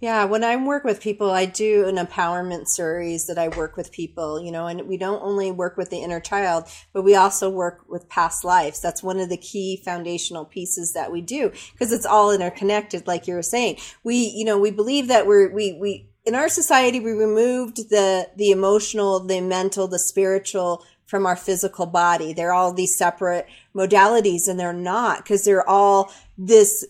[0.00, 3.92] Yeah, when I work with people, I do an empowerment series that I work with
[3.92, 7.50] people, you know, and we don't only work with the inner child, but we also
[7.50, 8.80] work with past lives.
[8.80, 13.26] That's one of the key foundational pieces that we do because it's all interconnected, like
[13.26, 13.78] you were saying.
[14.02, 18.28] We, you know, we believe that we're, we, we, in our society, we removed the,
[18.36, 22.32] the emotional, the mental, the spiritual from our physical body.
[22.32, 26.86] They're all these separate modalities and they're not because they're all this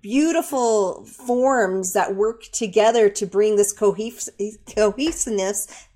[0.00, 4.28] beautiful forms that work together to bring this cohesiveness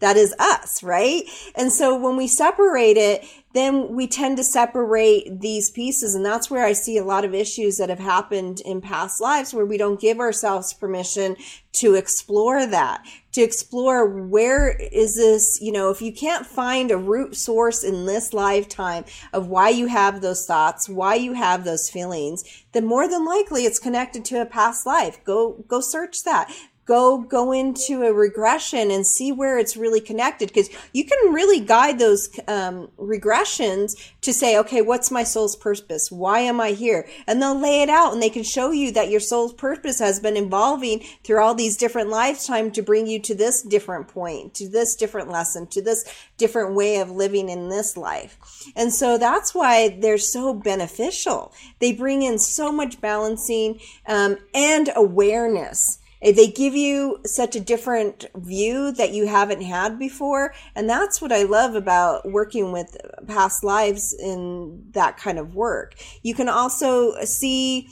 [0.01, 1.25] that is us, right?
[1.55, 6.15] And so when we separate it, then we tend to separate these pieces.
[6.15, 9.55] And that's where I see a lot of issues that have happened in past lives
[9.55, 11.37] where we don't give ourselves permission
[11.75, 13.05] to explore that,
[13.35, 18.07] to explore where is this, you know, if you can't find a root source in
[18.07, 23.09] this lifetime of why you have those thoughts, why you have those feelings, then more
[23.09, 25.23] than likely it's connected to a past life.
[25.25, 26.53] Go, go search that
[26.87, 31.61] go go into a regression and see where it's really connected because you can really
[31.61, 36.11] guide those um, regressions to say okay what's my soul's purpose?
[36.11, 37.07] Why am i here?
[37.27, 40.21] And they'll lay it out and they can show you that your soul's purpose has
[40.21, 44.69] been evolving through all these different lifetimes to bring you to this different point to
[44.69, 46.05] this different lesson to this
[46.37, 48.39] different way of living in this life.
[48.77, 51.53] And so that's why they're so beneficial.
[51.79, 57.61] They bring in so much balancing um, and awareness Eh, they give you such a
[57.61, 60.55] different view that you haven't had before.
[60.75, 62.97] And that's what I love about working with
[63.29, 65.95] past lives in that kind of work.
[66.23, 67.89] You can also see,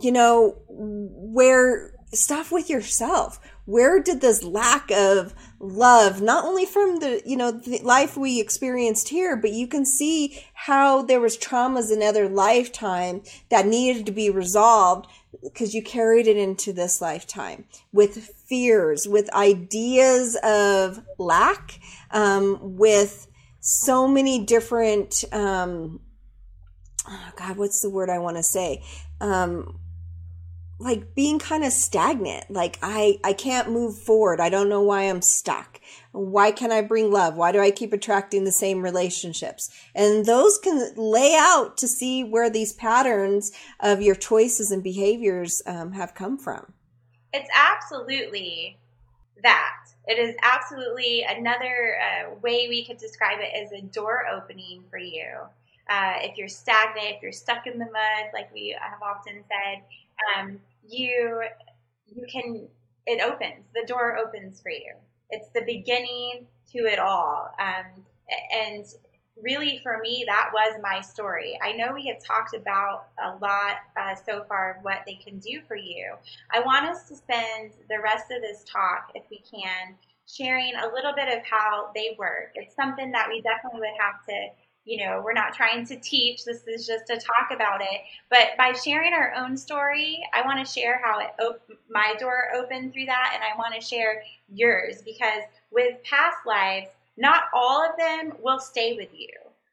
[0.00, 3.38] you know, where stuff with yourself.
[3.66, 8.40] Where did this lack of love, not only from the, you know, the life we
[8.40, 14.04] experienced here, but you can see how there was traumas in other lifetime that needed
[14.06, 15.06] to be resolved
[15.42, 23.26] because you carried it into this lifetime with fears, with ideas of lack, um, with
[23.60, 26.00] so many different, um,
[27.08, 28.82] oh God, what's the word I want to say?
[29.20, 29.80] Um,
[30.84, 32.50] like being kind of stagnant.
[32.50, 34.38] Like i i can't move forward.
[34.38, 35.80] I don't know why i'm stuck.
[36.12, 37.36] Why can i bring love?
[37.36, 39.70] Why do i keep attracting the same relationships?
[39.94, 45.62] And those can lay out to see where these patterns of your choices and behaviors
[45.66, 46.74] um, have come from.
[47.32, 48.78] It's absolutely
[49.42, 49.76] that.
[50.06, 54.98] It is absolutely another uh, way we could describe it as a door opening for
[54.98, 55.24] you.
[55.88, 59.82] Uh, if you're stagnant if you're stuck in the mud like we have often said
[60.36, 61.42] um, you
[62.06, 62.66] you can
[63.06, 64.92] it opens the door opens for you.
[65.30, 68.04] It's the beginning to it all, um,
[68.52, 68.84] and
[69.42, 71.58] really for me that was my story.
[71.62, 75.38] I know we have talked about a lot uh, so far of what they can
[75.38, 76.14] do for you.
[76.52, 79.96] I want us to spend the rest of this talk, if we can,
[80.26, 82.52] sharing a little bit of how they work.
[82.54, 84.48] It's something that we definitely would have to
[84.84, 86.44] you know, we're not trying to teach.
[86.44, 88.00] This is just to talk about it.
[88.30, 92.48] But by sharing our own story, I want to share how it op- my door
[92.54, 97.82] opened through that, and I want to share yours because with past lives, not all
[97.88, 99.28] of them will stay with you.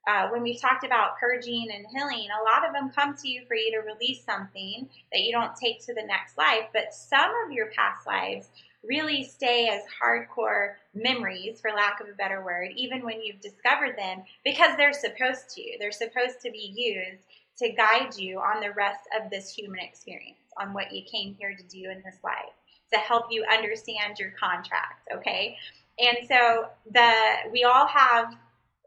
[0.08, 3.44] Uh, when we've talked about purging and healing, a lot of them come to you
[3.48, 6.66] for you to release something that you don't take to the next life.
[6.74, 8.50] But some of your past lives
[8.84, 13.98] really stay as hardcore memories, for lack of a better word, even when you've discovered
[13.98, 15.78] them, because they're supposed to.
[15.80, 17.24] They're supposed to be used
[17.58, 21.56] to guide you on the rest of this human experience, on what you came here
[21.56, 22.54] to do in this life,
[22.92, 25.58] to help you understand your contract, okay?
[26.00, 27.14] And so the
[27.52, 28.36] we all have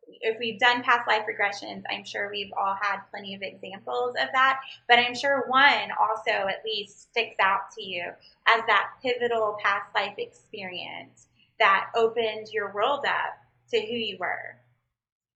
[0.09, 4.29] if we've done past life regressions, I'm sure we've all had plenty of examples of
[4.33, 4.61] that.
[4.89, 8.05] But I'm sure one also at least sticks out to you
[8.49, 13.39] as that pivotal past life experience that opened your world up
[13.71, 14.57] to who you were.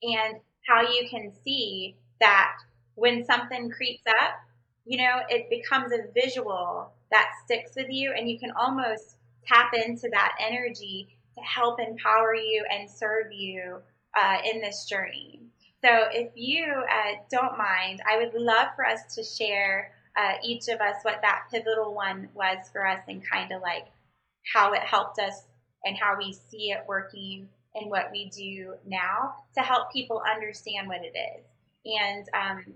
[0.02, 2.56] And how you can see that
[2.94, 4.40] when something creeps up,
[4.84, 9.72] you know, it becomes a visual that sticks with you and you can almost tap
[9.74, 13.78] into that energy to help empower you and serve you
[14.16, 15.40] uh, in this journey.
[15.84, 20.68] So, if you uh, don't mind, I would love for us to share uh, each
[20.68, 23.86] of us what that pivotal one was for us and kind of like
[24.52, 25.44] how it helped us
[25.84, 30.88] and how we see it working and what we do now to help people understand
[30.88, 31.44] what it is.
[31.84, 32.74] And um,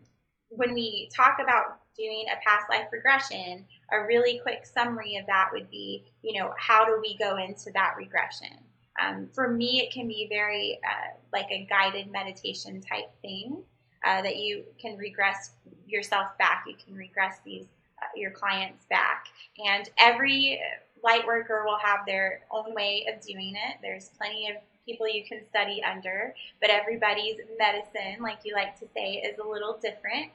[0.49, 5.49] when we talk about doing a past life regression, a really quick summary of that
[5.53, 8.57] would be, you know, how do we go into that regression?
[9.01, 13.63] Um, for me, it can be very uh, like a guided meditation type thing
[14.05, 15.53] uh, that you can regress
[15.87, 16.65] yourself back.
[16.67, 17.67] You can regress these
[18.01, 19.27] uh, your clients back,
[19.65, 20.61] and every
[21.03, 23.79] light worker will have their own way of doing it.
[23.83, 28.87] There's plenty of people you can study under, but everybody's medicine, like you like to
[28.95, 30.31] say, is a little different.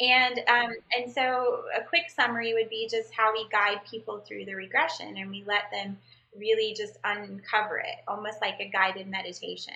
[0.00, 4.46] And um, and so a quick summary would be just how we guide people through
[4.46, 5.98] the regression, and we let them
[6.38, 9.74] really just uncover it, almost like a guided meditation.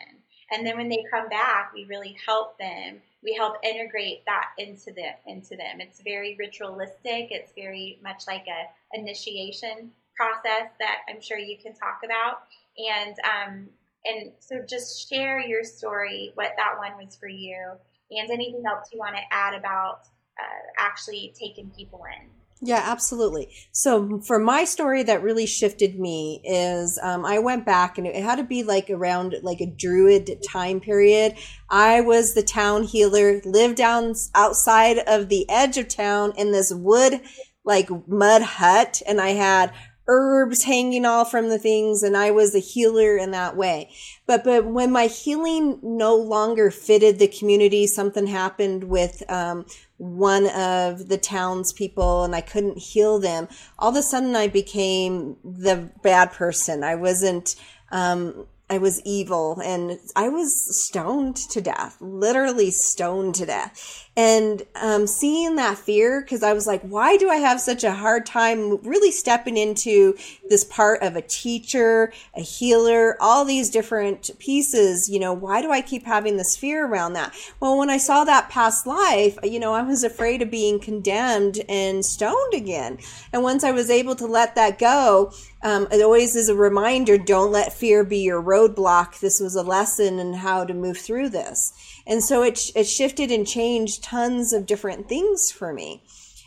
[0.53, 3.01] And then when they come back, we really help them.
[3.23, 5.15] We help integrate that into them.
[5.27, 5.81] Into them.
[5.81, 7.29] It's very ritualistic.
[7.31, 12.43] It's very much like a initiation process that I'm sure you can talk about.
[12.79, 13.69] And um,
[14.05, 17.73] And so just share your story, what that one was for you,
[18.11, 20.07] and anything else you want to add about
[20.39, 22.29] uh, actually taking people in.
[22.63, 23.51] Yeah, absolutely.
[23.73, 28.23] So for my story that really shifted me is um, I went back and it
[28.23, 31.35] had to be like around like a druid time period.
[31.69, 36.73] I was the town healer, lived down outside of the edge of town in this
[36.73, 37.21] wood
[37.65, 39.73] like mud hut and I had
[40.09, 43.91] herbs hanging all from the things and I was a healer in that way.
[44.27, 49.67] But but when my healing no longer fitted the community, something happened with um,
[49.99, 53.49] one of the townspeople and I couldn't heal them.
[53.79, 56.85] All of a sudden I became the bad person.
[56.85, 57.57] I wasn't
[57.91, 64.09] um, I was evil and I was stoned to death, literally stoned to death.
[64.17, 67.93] And um, seeing that fear, because I was like, why do I have such a
[67.93, 70.17] hard time really stepping into
[70.49, 75.09] this part of a teacher, a healer, all these different pieces?
[75.09, 77.35] You know, why do I keep having this fear around that?
[77.61, 81.61] Well, when I saw that past life, you know, I was afraid of being condemned
[81.69, 82.99] and stoned again.
[83.33, 85.33] And once I was able to let that go,
[85.67, 89.19] um, it always is a reminder don't let fear be your roadblock.
[89.19, 91.73] This was a lesson in how to move through this.
[92.07, 96.05] And so it, it shifted and changed tons of different things for me.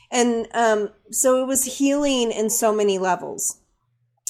[0.10, 3.59] And um, so it was healing in so many levels.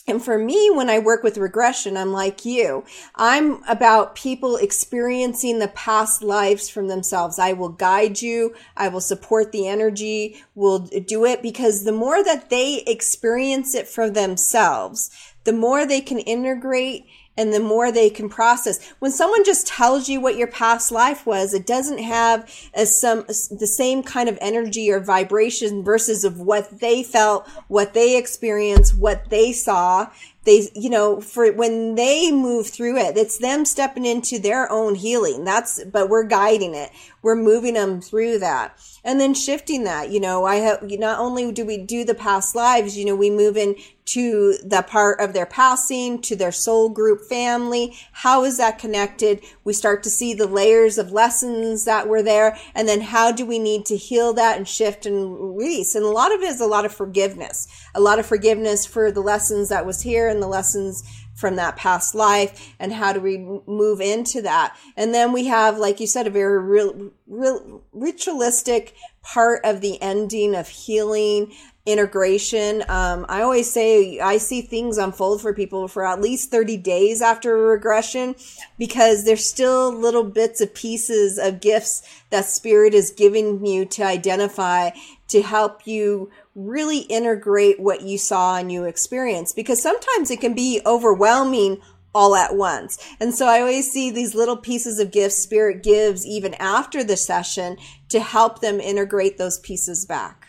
[0.08, 2.84] And for me, when I work with regression, I'm like you.
[3.16, 7.38] I'm about people experiencing the past lives from themselves.
[7.38, 8.56] I will guide you.
[8.76, 10.43] I will support the energy.
[10.56, 15.12] We'll do it because the more that they experience it for themselves,
[15.43, 17.06] the more they can integrate
[17.39, 18.93] and the more they can process.
[18.99, 23.25] When someone just tells you what your past life was, it doesn't have as some
[23.27, 28.99] the same kind of energy or vibration versus of what they felt, what they experienced,
[28.99, 30.11] what they saw.
[30.43, 34.95] They, you know, for when they move through it, it's them stepping into their own
[34.95, 35.45] healing.
[35.45, 36.91] That's, but we're guiding it.
[37.21, 41.51] We're moving them through that and then shifting that you know i have not only
[41.51, 43.75] do we do the past lives you know we move in
[44.14, 47.95] to the part of their passing to their soul group family.
[48.12, 49.43] How is that connected?
[49.64, 52.57] We start to see the layers of lessons that were there.
[52.74, 55.93] And then how do we need to heal that and shift and release?
[55.93, 57.68] And a lot of it is a lot of forgiveness.
[57.93, 61.03] A lot of forgiveness for the lessons that was here and the lessons
[61.36, 62.74] from that past life.
[62.80, 64.76] And how do we move into that?
[64.97, 70.01] And then we have like you said a very real, real ritualistic part of the
[70.01, 71.53] ending of healing
[71.91, 76.77] integration um, i always say i see things unfold for people for at least 30
[76.77, 78.35] days after a regression
[78.77, 84.03] because there's still little bits of pieces of gifts that spirit is giving you to
[84.03, 84.89] identify
[85.27, 90.53] to help you really integrate what you saw and you experienced because sometimes it can
[90.53, 91.79] be overwhelming
[92.13, 92.97] all at once.
[93.19, 97.17] And so I always see these little pieces of gifts spirit gives even after the
[97.17, 97.77] session
[98.09, 100.49] to help them integrate those pieces back.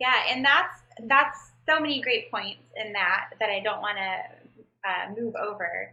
[0.00, 4.88] Yeah, and that's that's so many great points in that that I don't want to
[4.88, 5.92] uh, move over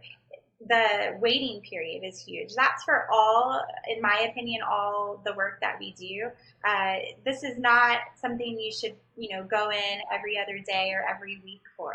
[0.68, 2.54] the waiting period is huge.
[2.54, 6.30] That's for all, in my opinion, all the work that we do.
[6.64, 11.04] Uh, this is not something you should, you know, go in every other day or
[11.08, 11.94] every week for.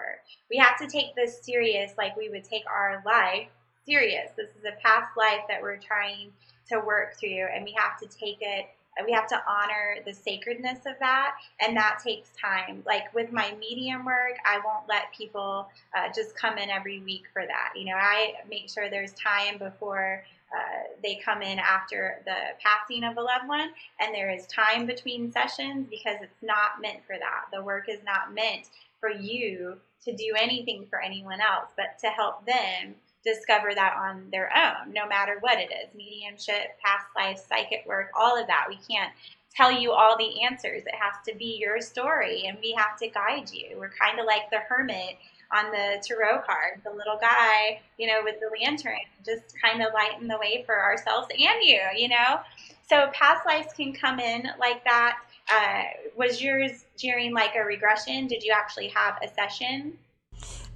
[0.50, 3.48] We have to take this serious, like we would take our life
[3.86, 4.30] serious.
[4.38, 6.32] This is a past life that we're trying
[6.70, 8.68] to work through, and we have to take it
[9.06, 11.36] we have to honor the sacredness of that.
[11.60, 12.84] And that takes time.
[12.86, 17.24] Like with my medium work i won't let people uh, just come in every week
[17.34, 17.74] for that.
[17.76, 20.24] You know i make sure there's time before
[20.54, 23.70] uh, they come in after the passing of a loved one.
[24.00, 27.46] And there is time between sessions because it's not meant for that.
[27.54, 28.70] The work is not meant
[29.00, 34.28] for you to do anything for anyone else but to help them discover that on
[34.32, 38.66] their own, no matter what it is mediumship, past life, psychic work, all of that.
[38.68, 39.12] We can't
[39.56, 40.84] tell you all the answers.
[40.86, 43.78] It has to be your story, and we have to guide you.
[43.78, 45.18] We're kind of like the hermit
[45.54, 49.94] on the tarot card, the little guy, you know, with the lantern, just kind of
[49.94, 52.40] lighting the way for ourselves and you, you know?
[52.88, 55.20] So past lives can come in like that.
[55.54, 55.84] Uh,
[56.16, 58.28] was yours during like a regression?
[58.28, 59.98] Did you actually have a session?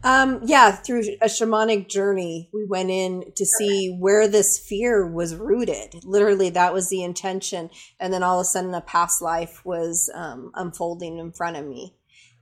[0.05, 5.35] Um, yeah, through a shamanic journey, we went in to see where this fear was
[5.35, 5.95] rooted.
[6.03, 7.71] Literally, that was the intention.
[7.99, 11.65] And then all of a sudden, a past life was um, unfolding in front of
[11.65, 11.95] me.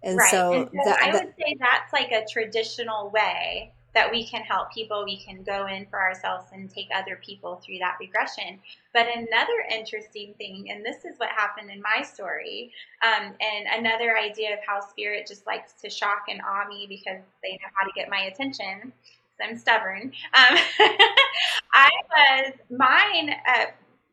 [0.03, 0.29] And right.
[0.29, 4.41] so, and so that, I would say that's like a traditional way that we can
[4.41, 5.03] help people.
[5.05, 8.59] We can go in for ourselves and take other people through that regression.
[8.93, 12.71] But another interesting thing, and this is what happened in my story,
[13.03, 17.21] um, and another idea of how spirit just likes to shock and awe me because
[17.43, 18.91] they know how to get my attention.
[19.41, 20.13] I'm stubborn.
[20.33, 20.57] Um,
[21.73, 23.35] I was mine.
[23.47, 23.65] Uh,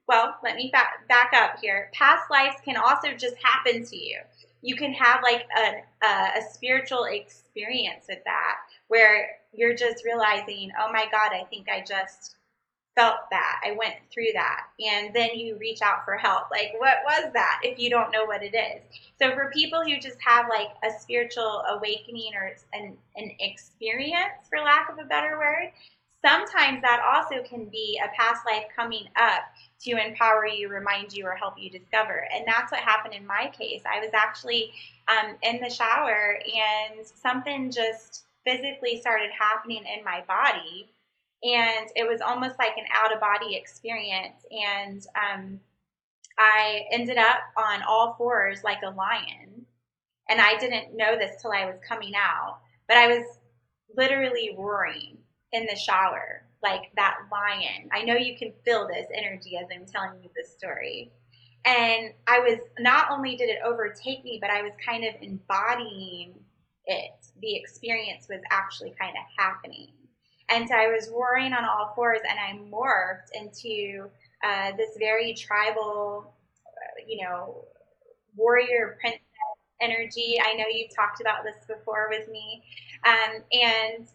[0.08, 1.90] well, let me back, back up here.
[1.92, 4.18] Past lives can also just happen to you.
[4.62, 8.56] You can have like a, a, a spiritual experience with that
[8.90, 12.34] where you're just realizing, oh my God, I think I just
[12.96, 13.60] felt that.
[13.64, 14.66] I went through that.
[14.80, 16.50] And then you reach out for help.
[16.50, 18.82] Like, what was that if you don't know what it is?
[19.22, 24.58] So, for people who just have like a spiritual awakening or an, an experience, for
[24.58, 25.70] lack of a better word,
[26.24, 29.42] sometimes that also can be a past life coming up
[29.82, 32.26] to empower you, remind you, or help you discover.
[32.34, 33.82] And that's what happened in my case.
[33.88, 34.72] I was actually
[35.06, 40.90] um, in the shower and something just physically started happening in my body
[41.42, 44.44] and it was almost like an out of body experience.
[44.50, 45.60] And um,
[46.38, 49.64] I ended up on all fours like a lion.
[50.28, 53.38] And I didn't know this till I was coming out, but I was
[53.96, 55.16] literally roaring
[55.52, 57.88] in the shower like that lion.
[57.90, 61.10] I know you can feel this energy as I'm telling you this story.
[61.64, 66.34] And I was not only did it overtake me, but I was kind of embodying
[66.90, 67.26] it.
[67.40, 69.88] The experience was actually kind of happening.
[70.50, 74.10] And so I was roaring on all fours and I morphed into
[74.44, 76.34] uh, this very tribal,
[76.66, 77.64] uh, you know,
[78.36, 79.20] warrior princess
[79.80, 80.36] energy.
[80.44, 82.62] I know you've talked about this before with me.
[83.06, 84.08] Um, and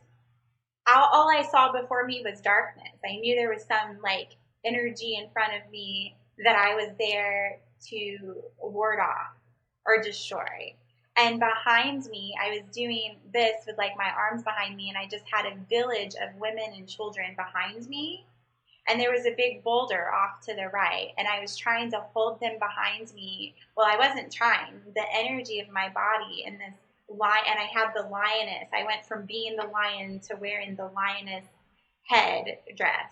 [0.94, 3.00] all, all I saw before me was darkness.
[3.06, 7.60] I knew there was some like energy in front of me that I was there
[7.90, 9.36] to ward off
[9.86, 10.76] or destroy.
[11.18, 15.08] And behind me, I was doing this with like my arms behind me, and I
[15.08, 18.26] just had a village of women and children behind me.
[18.88, 22.06] And there was a big boulder off to the right, and I was trying to
[22.14, 23.56] hold them behind me.
[23.76, 24.74] Well, I wasn't trying.
[24.94, 26.76] The energy of my body and this
[27.10, 28.70] lion, and I had the lioness.
[28.74, 31.46] I went from being the lion to wearing the lioness
[32.04, 33.12] head dress.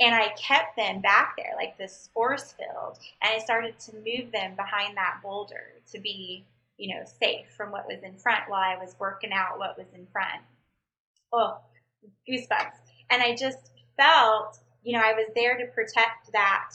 [0.00, 4.32] And I kept them back there like this force field, and I started to move
[4.32, 6.44] them behind that boulder to be
[6.78, 9.86] you know, safe from what was in front while I was working out what was
[9.94, 10.42] in front.
[11.32, 11.58] Oh,
[12.28, 12.76] goosebumps.
[13.10, 16.70] And I just felt, you know, I was there to protect that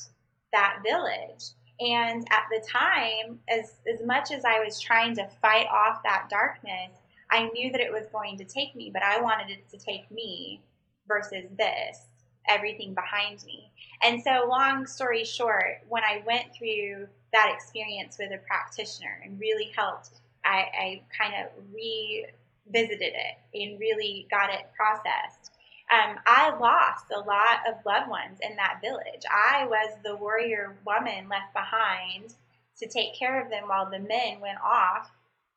[0.54, 1.45] that village.
[1.80, 6.28] And at the time, as as much as I was trying to fight off that
[6.30, 6.91] darkness,
[7.30, 10.12] I knew that it was going to take me, but I wanted it to take
[10.12, 10.62] me
[11.08, 12.08] versus this,
[12.47, 13.72] everything behind me.
[14.04, 19.39] And so, long story short, when I went through that experience with a practitioner and
[19.39, 20.09] really helped.
[20.43, 25.51] I, I kind of revisited it and really got it processed.
[25.91, 29.23] Um, I lost a lot of loved ones in that village.
[29.29, 32.34] I was the warrior woman left behind
[32.77, 35.11] to take care of them while the men went off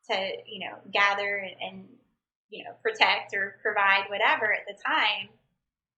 [0.09, 1.87] to, you know, gather and, and
[2.49, 5.29] you know, protect or provide whatever at the time.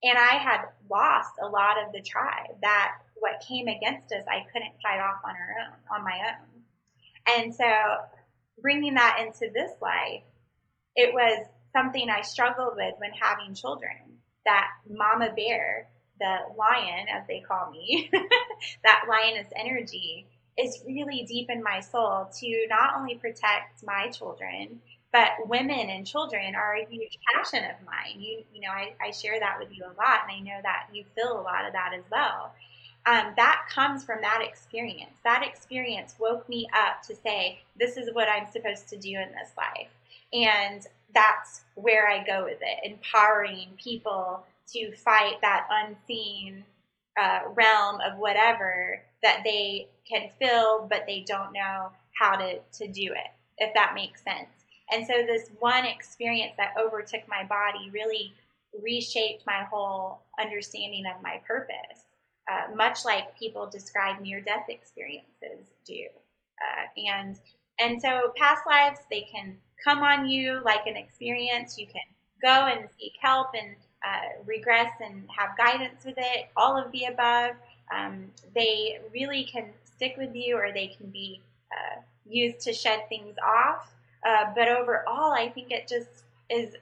[0.04, 4.46] And I had lost a lot of the tribe that what came against us, I
[4.52, 6.58] couldn't fight off on our own, on my own.
[7.28, 7.66] And so
[8.62, 10.24] bringing that into this life,
[10.96, 13.98] it was something I struggled with when having children.
[14.46, 15.90] That mama bear,
[16.20, 18.10] the lion, as they call me,
[18.84, 20.26] that lioness energy
[20.58, 26.08] is really deep in my soul to not only protect my children, but women and
[26.08, 28.20] children are a huge passion of mine.
[28.20, 30.88] You, you know, I, I share that with you a lot, and I know that
[30.92, 32.54] you feel a lot of that as well
[33.08, 35.16] um, that comes from that experience.
[35.24, 39.30] That experience woke me up to say, this is what I'm supposed to do in
[39.32, 39.88] this life.
[40.34, 44.44] And that's where I go with it, empowering people
[44.74, 46.66] to fight that unseen
[47.20, 51.90] uh, realm of whatever that they can feel, but they don't know
[52.20, 54.50] how to, to do it, if that makes sense.
[54.92, 58.34] And so, this one experience that overtook my body really
[58.82, 62.07] reshaped my whole understanding of my purpose
[62.52, 66.06] uh, much like people describe near death experiences do.
[66.62, 67.40] Uh, and
[67.80, 71.78] and so past lives they can come on you like an experience.
[71.78, 72.02] You can
[72.42, 73.76] go and seek help and
[74.06, 76.50] uh, regress and have guidance with it.
[76.56, 77.56] All of the above.
[77.96, 81.42] Um, they really can stick with you, or they can be
[81.72, 83.94] uh, used to shed things off.
[84.28, 86.74] Uh, but overall, I think it just is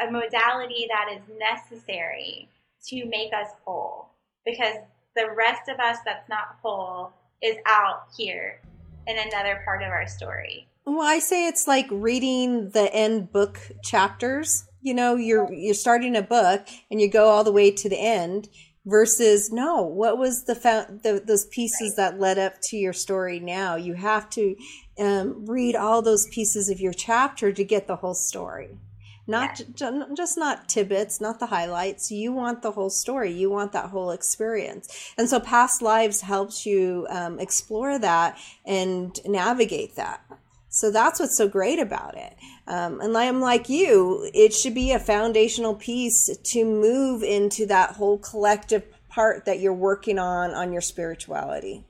[0.00, 2.48] a modality that is necessary
[2.86, 4.08] to make us whole
[4.44, 4.76] because
[5.16, 8.60] the rest of us that's not whole is out here
[9.06, 10.68] in another part of our story.
[10.84, 14.64] Well, I say it's like reading the end book chapters.
[14.80, 18.00] You know, you're you're starting a book and you go all the way to the
[18.00, 18.48] end
[18.84, 20.54] versus no, what was the,
[21.02, 22.10] the those pieces right.
[22.10, 23.76] that led up to your story now?
[23.76, 24.56] You have to
[24.98, 28.78] um, read all those pieces of your chapter to get the whole story.
[29.26, 32.10] Not j- just not tidbits, not the highlights.
[32.10, 33.32] You want the whole story.
[33.32, 35.12] You want that whole experience.
[35.16, 40.24] And so past lives helps you um, explore that and navigate that.
[40.68, 42.34] So that's what's so great about it.
[42.66, 47.96] Um, and I'm like you, it should be a foundational piece to move into that
[47.96, 51.84] whole collective part that you're working on on your spirituality.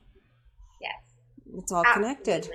[0.81, 0.95] Yes.
[1.55, 2.15] It's all Absolutely.
[2.15, 2.49] connected.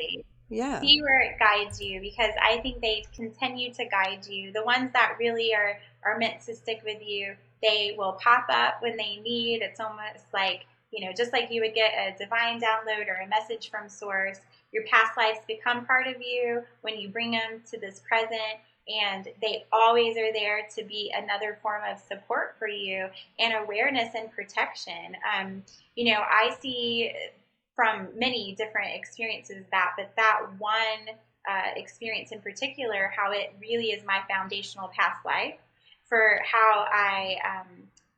[0.49, 0.80] Yeah.
[0.80, 4.53] See where it guides you because I think they continue to guide you.
[4.53, 8.80] The ones that really are, are meant to stick with you, they will pop up
[8.80, 9.61] when they need.
[9.62, 13.28] It's almost like, you know, just like you would get a divine download or a
[13.28, 14.40] message from source,
[14.72, 19.28] your past lives become part of you when you bring them to this present and
[19.42, 23.07] they always are there to be another form of support for you
[23.38, 25.16] and awareness and protection.
[25.38, 25.62] Um,
[25.94, 27.12] you know, I see
[27.79, 31.14] from many different experiences that, but that one
[31.49, 35.55] uh, experience in particular, how it really is my foundational past life
[36.09, 37.68] for how I um,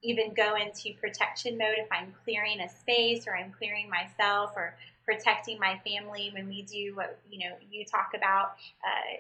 [0.01, 4.75] even go into protection mode if I'm clearing a space or I'm clearing myself or
[5.05, 8.53] protecting my family when we do what you know you talk about
[8.83, 9.17] uh,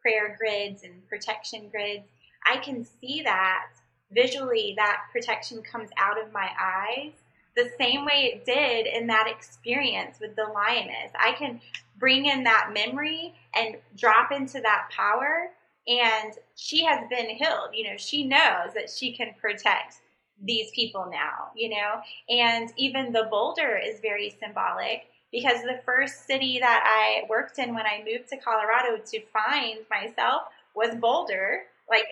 [0.00, 2.04] prayer grids and protection grids.
[2.46, 3.66] I can see that
[4.12, 7.14] visually that protection comes out of my eyes
[7.56, 11.60] the same way it did in that experience with the lioness i can
[11.98, 15.48] bring in that memory and drop into that power
[15.86, 19.96] and she has been healed you know she knows that she can protect
[20.42, 22.00] these people now, you know?
[22.28, 27.74] And even the boulder is very symbolic because the first city that I worked in
[27.74, 30.42] when I moved to Colorado to find myself
[30.74, 31.62] was Boulder.
[31.88, 32.04] Like,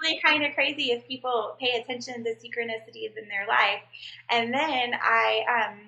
[0.00, 3.82] really kind of crazy if people pay attention to synchronicities in their life.
[4.30, 5.78] And then I um,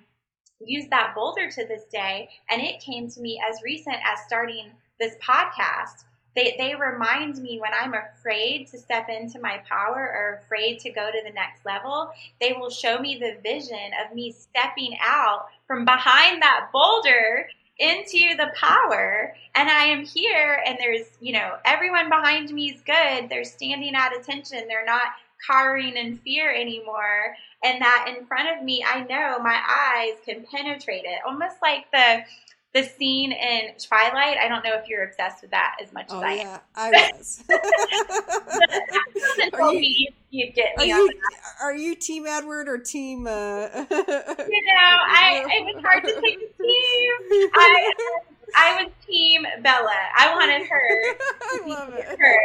[0.61, 4.71] used that Boulder to this day, and it came to me as recent as starting
[4.99, 10.41] this podcast they, they remind me when I'm afraid to step into my power or
[10.43, 14.33] afraid to go to the next level, they will show me the vision of me
[14.33, 17.49] stepping out from behind that boulder
[17.79, 22.81] into the power and I am here and there's, you know, everyone behind me is
[22.83, 23.29] good.
[23.29, 24.69] They're standing at attention.
[24.69, 25.03] They're not
[25.49, 27.37] cowering in fear anymore.
[27.65, 31.21] And that in front of me, I know my eyes can penetrate it.
[31.27, 32.25] Almost like the
[32.75, 34.37] the scene in Twilight.
[34.39, 36.61] I don't know if you're obsessed with that as much oh, as I yeah, am.
[36.75, 37.45] I was.
[39.53, 41.11] are you, you are you,
[41.63, 43.27] are you team Edward or team?
[43.27, 43.31] Uh...
[43.31, 47.11] you know, I it was hard to pick a team.
[47.55, 47.93] I
[48.55, 49.97] I was team Bella.
[50.17, 51.15] I wanted her.
[51.43, 52.05] I love it.
[52.19, 52.39] Her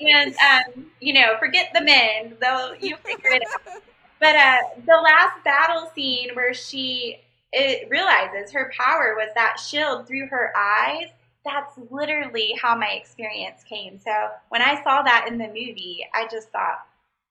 [0.00, 2.36] and um, you know, forget the men.
[2.40, 3.82] They'll you figure it out.
[4.18, 7.20] But uh, the last battle scene where she
[7.52, 11.08] it realizes her power was that shield through her eyes.
[11.44, 13.98] That's literally how my experience came.
[13.98, 14.12] So
[14.50, 16.86] when I saw that in the movie, I just thought,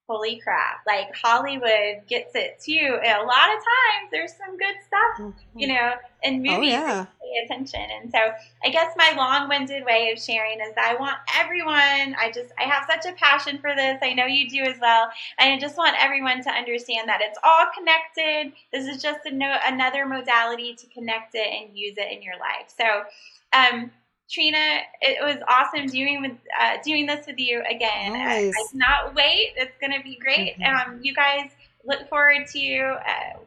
[0.10, 2.98] holy crap, like Hollywood gets it too.
[3.06, 5.76] And a lot of times there's some good stuff, you mm-hmm.
[5.76, 5.92] know,
[6.24, 7.06] in oh, movies oh, yeah.
[7.22, 7.86] pay attention.
[8.02, 8.18] And so
[8.64, 12.86] I guess my long-winded way of sharing is I want everyone, I just, I have
[12.90, 14.00] such a passion for this.
[14.02, 15.10] I know you do as well.
[15.38, 18.54] And I just want everyone to understand that it's all connected.
[18.74, 22.36] This is just a no, another modality to connect it and use it in your
[22.40, 22.74] life.
[22.76, 23.04] So,
[23.54, 23.92] um,
[24.30, 28.14] Trina, it was awesome doing with uh, doing this with you again.
[28.14, 28.54] Nice.
[28.56, 29.54] I, I, cannot wait.
[29.56, 30.56] It's going to be great.
[30.60, 30.92] Mm-hmm.
[30.92, 31.50] Um, you guys
[31.84, 33.40] look forward to uh,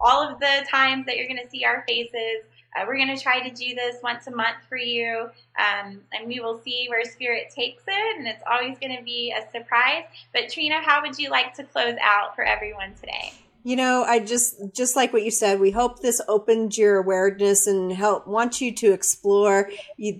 [0.00, 2.42] all of the times that you're going to see our faces.
[2.76, 6.26] Uh, we're going to try to do this once a month for you, um, and
[6.26, 8.18] we will see where spirit takes it.
[8.18, 10.04] And it's always going to be a surprise.
[10.32, 13.32] But Trina, how would you like to close out for everyone today?
[13.66, 15.58] You know, I just just like what you said.
[15.58, 19.70] We hope this opened your awareness and help want you to explore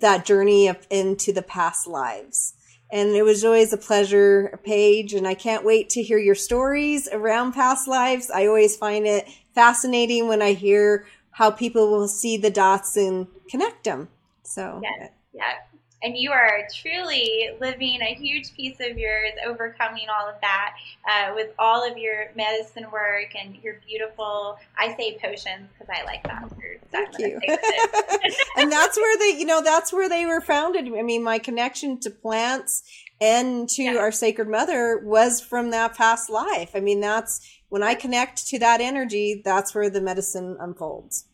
[0.01, 2.55] that journey of, into the past lives.
[2.91, 7.07] And it was always a pleasure, Paige, and I can't wait to hear your stories
[7.13, 8.31] around past lives.
[8.31, 13.27] I always find it fascinating when I hear how people will see the dots and
[13.51, 14.09] connect them.
[14.43, 15.74] So, yeah, yeah
[16.05, 20.75] and you are truly living a huge piece of yours, overcoming all of that
[21.11, 26.05] uh, with all of your medicine work and your beautiful, I say potions because I
[26.05, 26.81] like that word.
[26.93, 27.41] Thank you.
[28.59, 30.87] and that's where they, you know, that's where they were founded.
[30.87, 32.83] I mean, my connection to plants
[33.19, 33.97] and to yeah.
[33.97, 36.73] our sacred mother was from that past life.
[36.75, 37.41] I mean, that's
[37.71, 41.25] when I connect to that energy, that's where the medicine unfolds.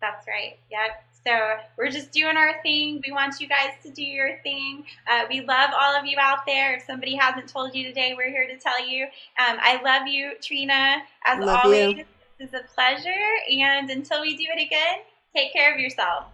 [0.00, 0.58] That's right.
[0.70, 1.04] Yep.
[1.26, 1.32] So
[1.76, 3.02] we're just doing our thing.
[3.04, 4.84] We want you guys to do your thing.
[5.10, 6.76] Uh, we love all of you out there.
[6.76, 9.02] If somebody hasn't told you today, we're here to tell you.
[9.04, 10.98] Um, I love you, Trina.
[11.24, 12.04] As love always, you.
[12.38, 13.10] this is a pleasure.
[13.50, 14.98] And until we do it again,
[15.34, 16.26] take care of yourself.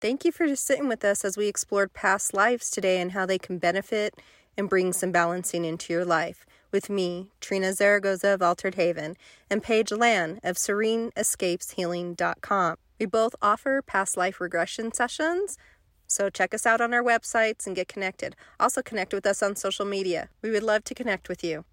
[0.00, 3.26] Thank you for just sitting with us as we explored past lives today and how
[3.26, 4.14] they can benefit
[4.56, 9.18] and bring some balancing into your life with me, Trina Zaragoza of Altered Haven,
[9.50, 12.76] and Paige Lan of SereneEscapesHealing.com.
[13.00, 15.56] We both offer past life regression sessions,
[16.06, 18.36] so check us out on our websites and get connected.
[18.60, 20.28] Also, connect with us on social media.
[20.42, 21.64] We would love to connect with you.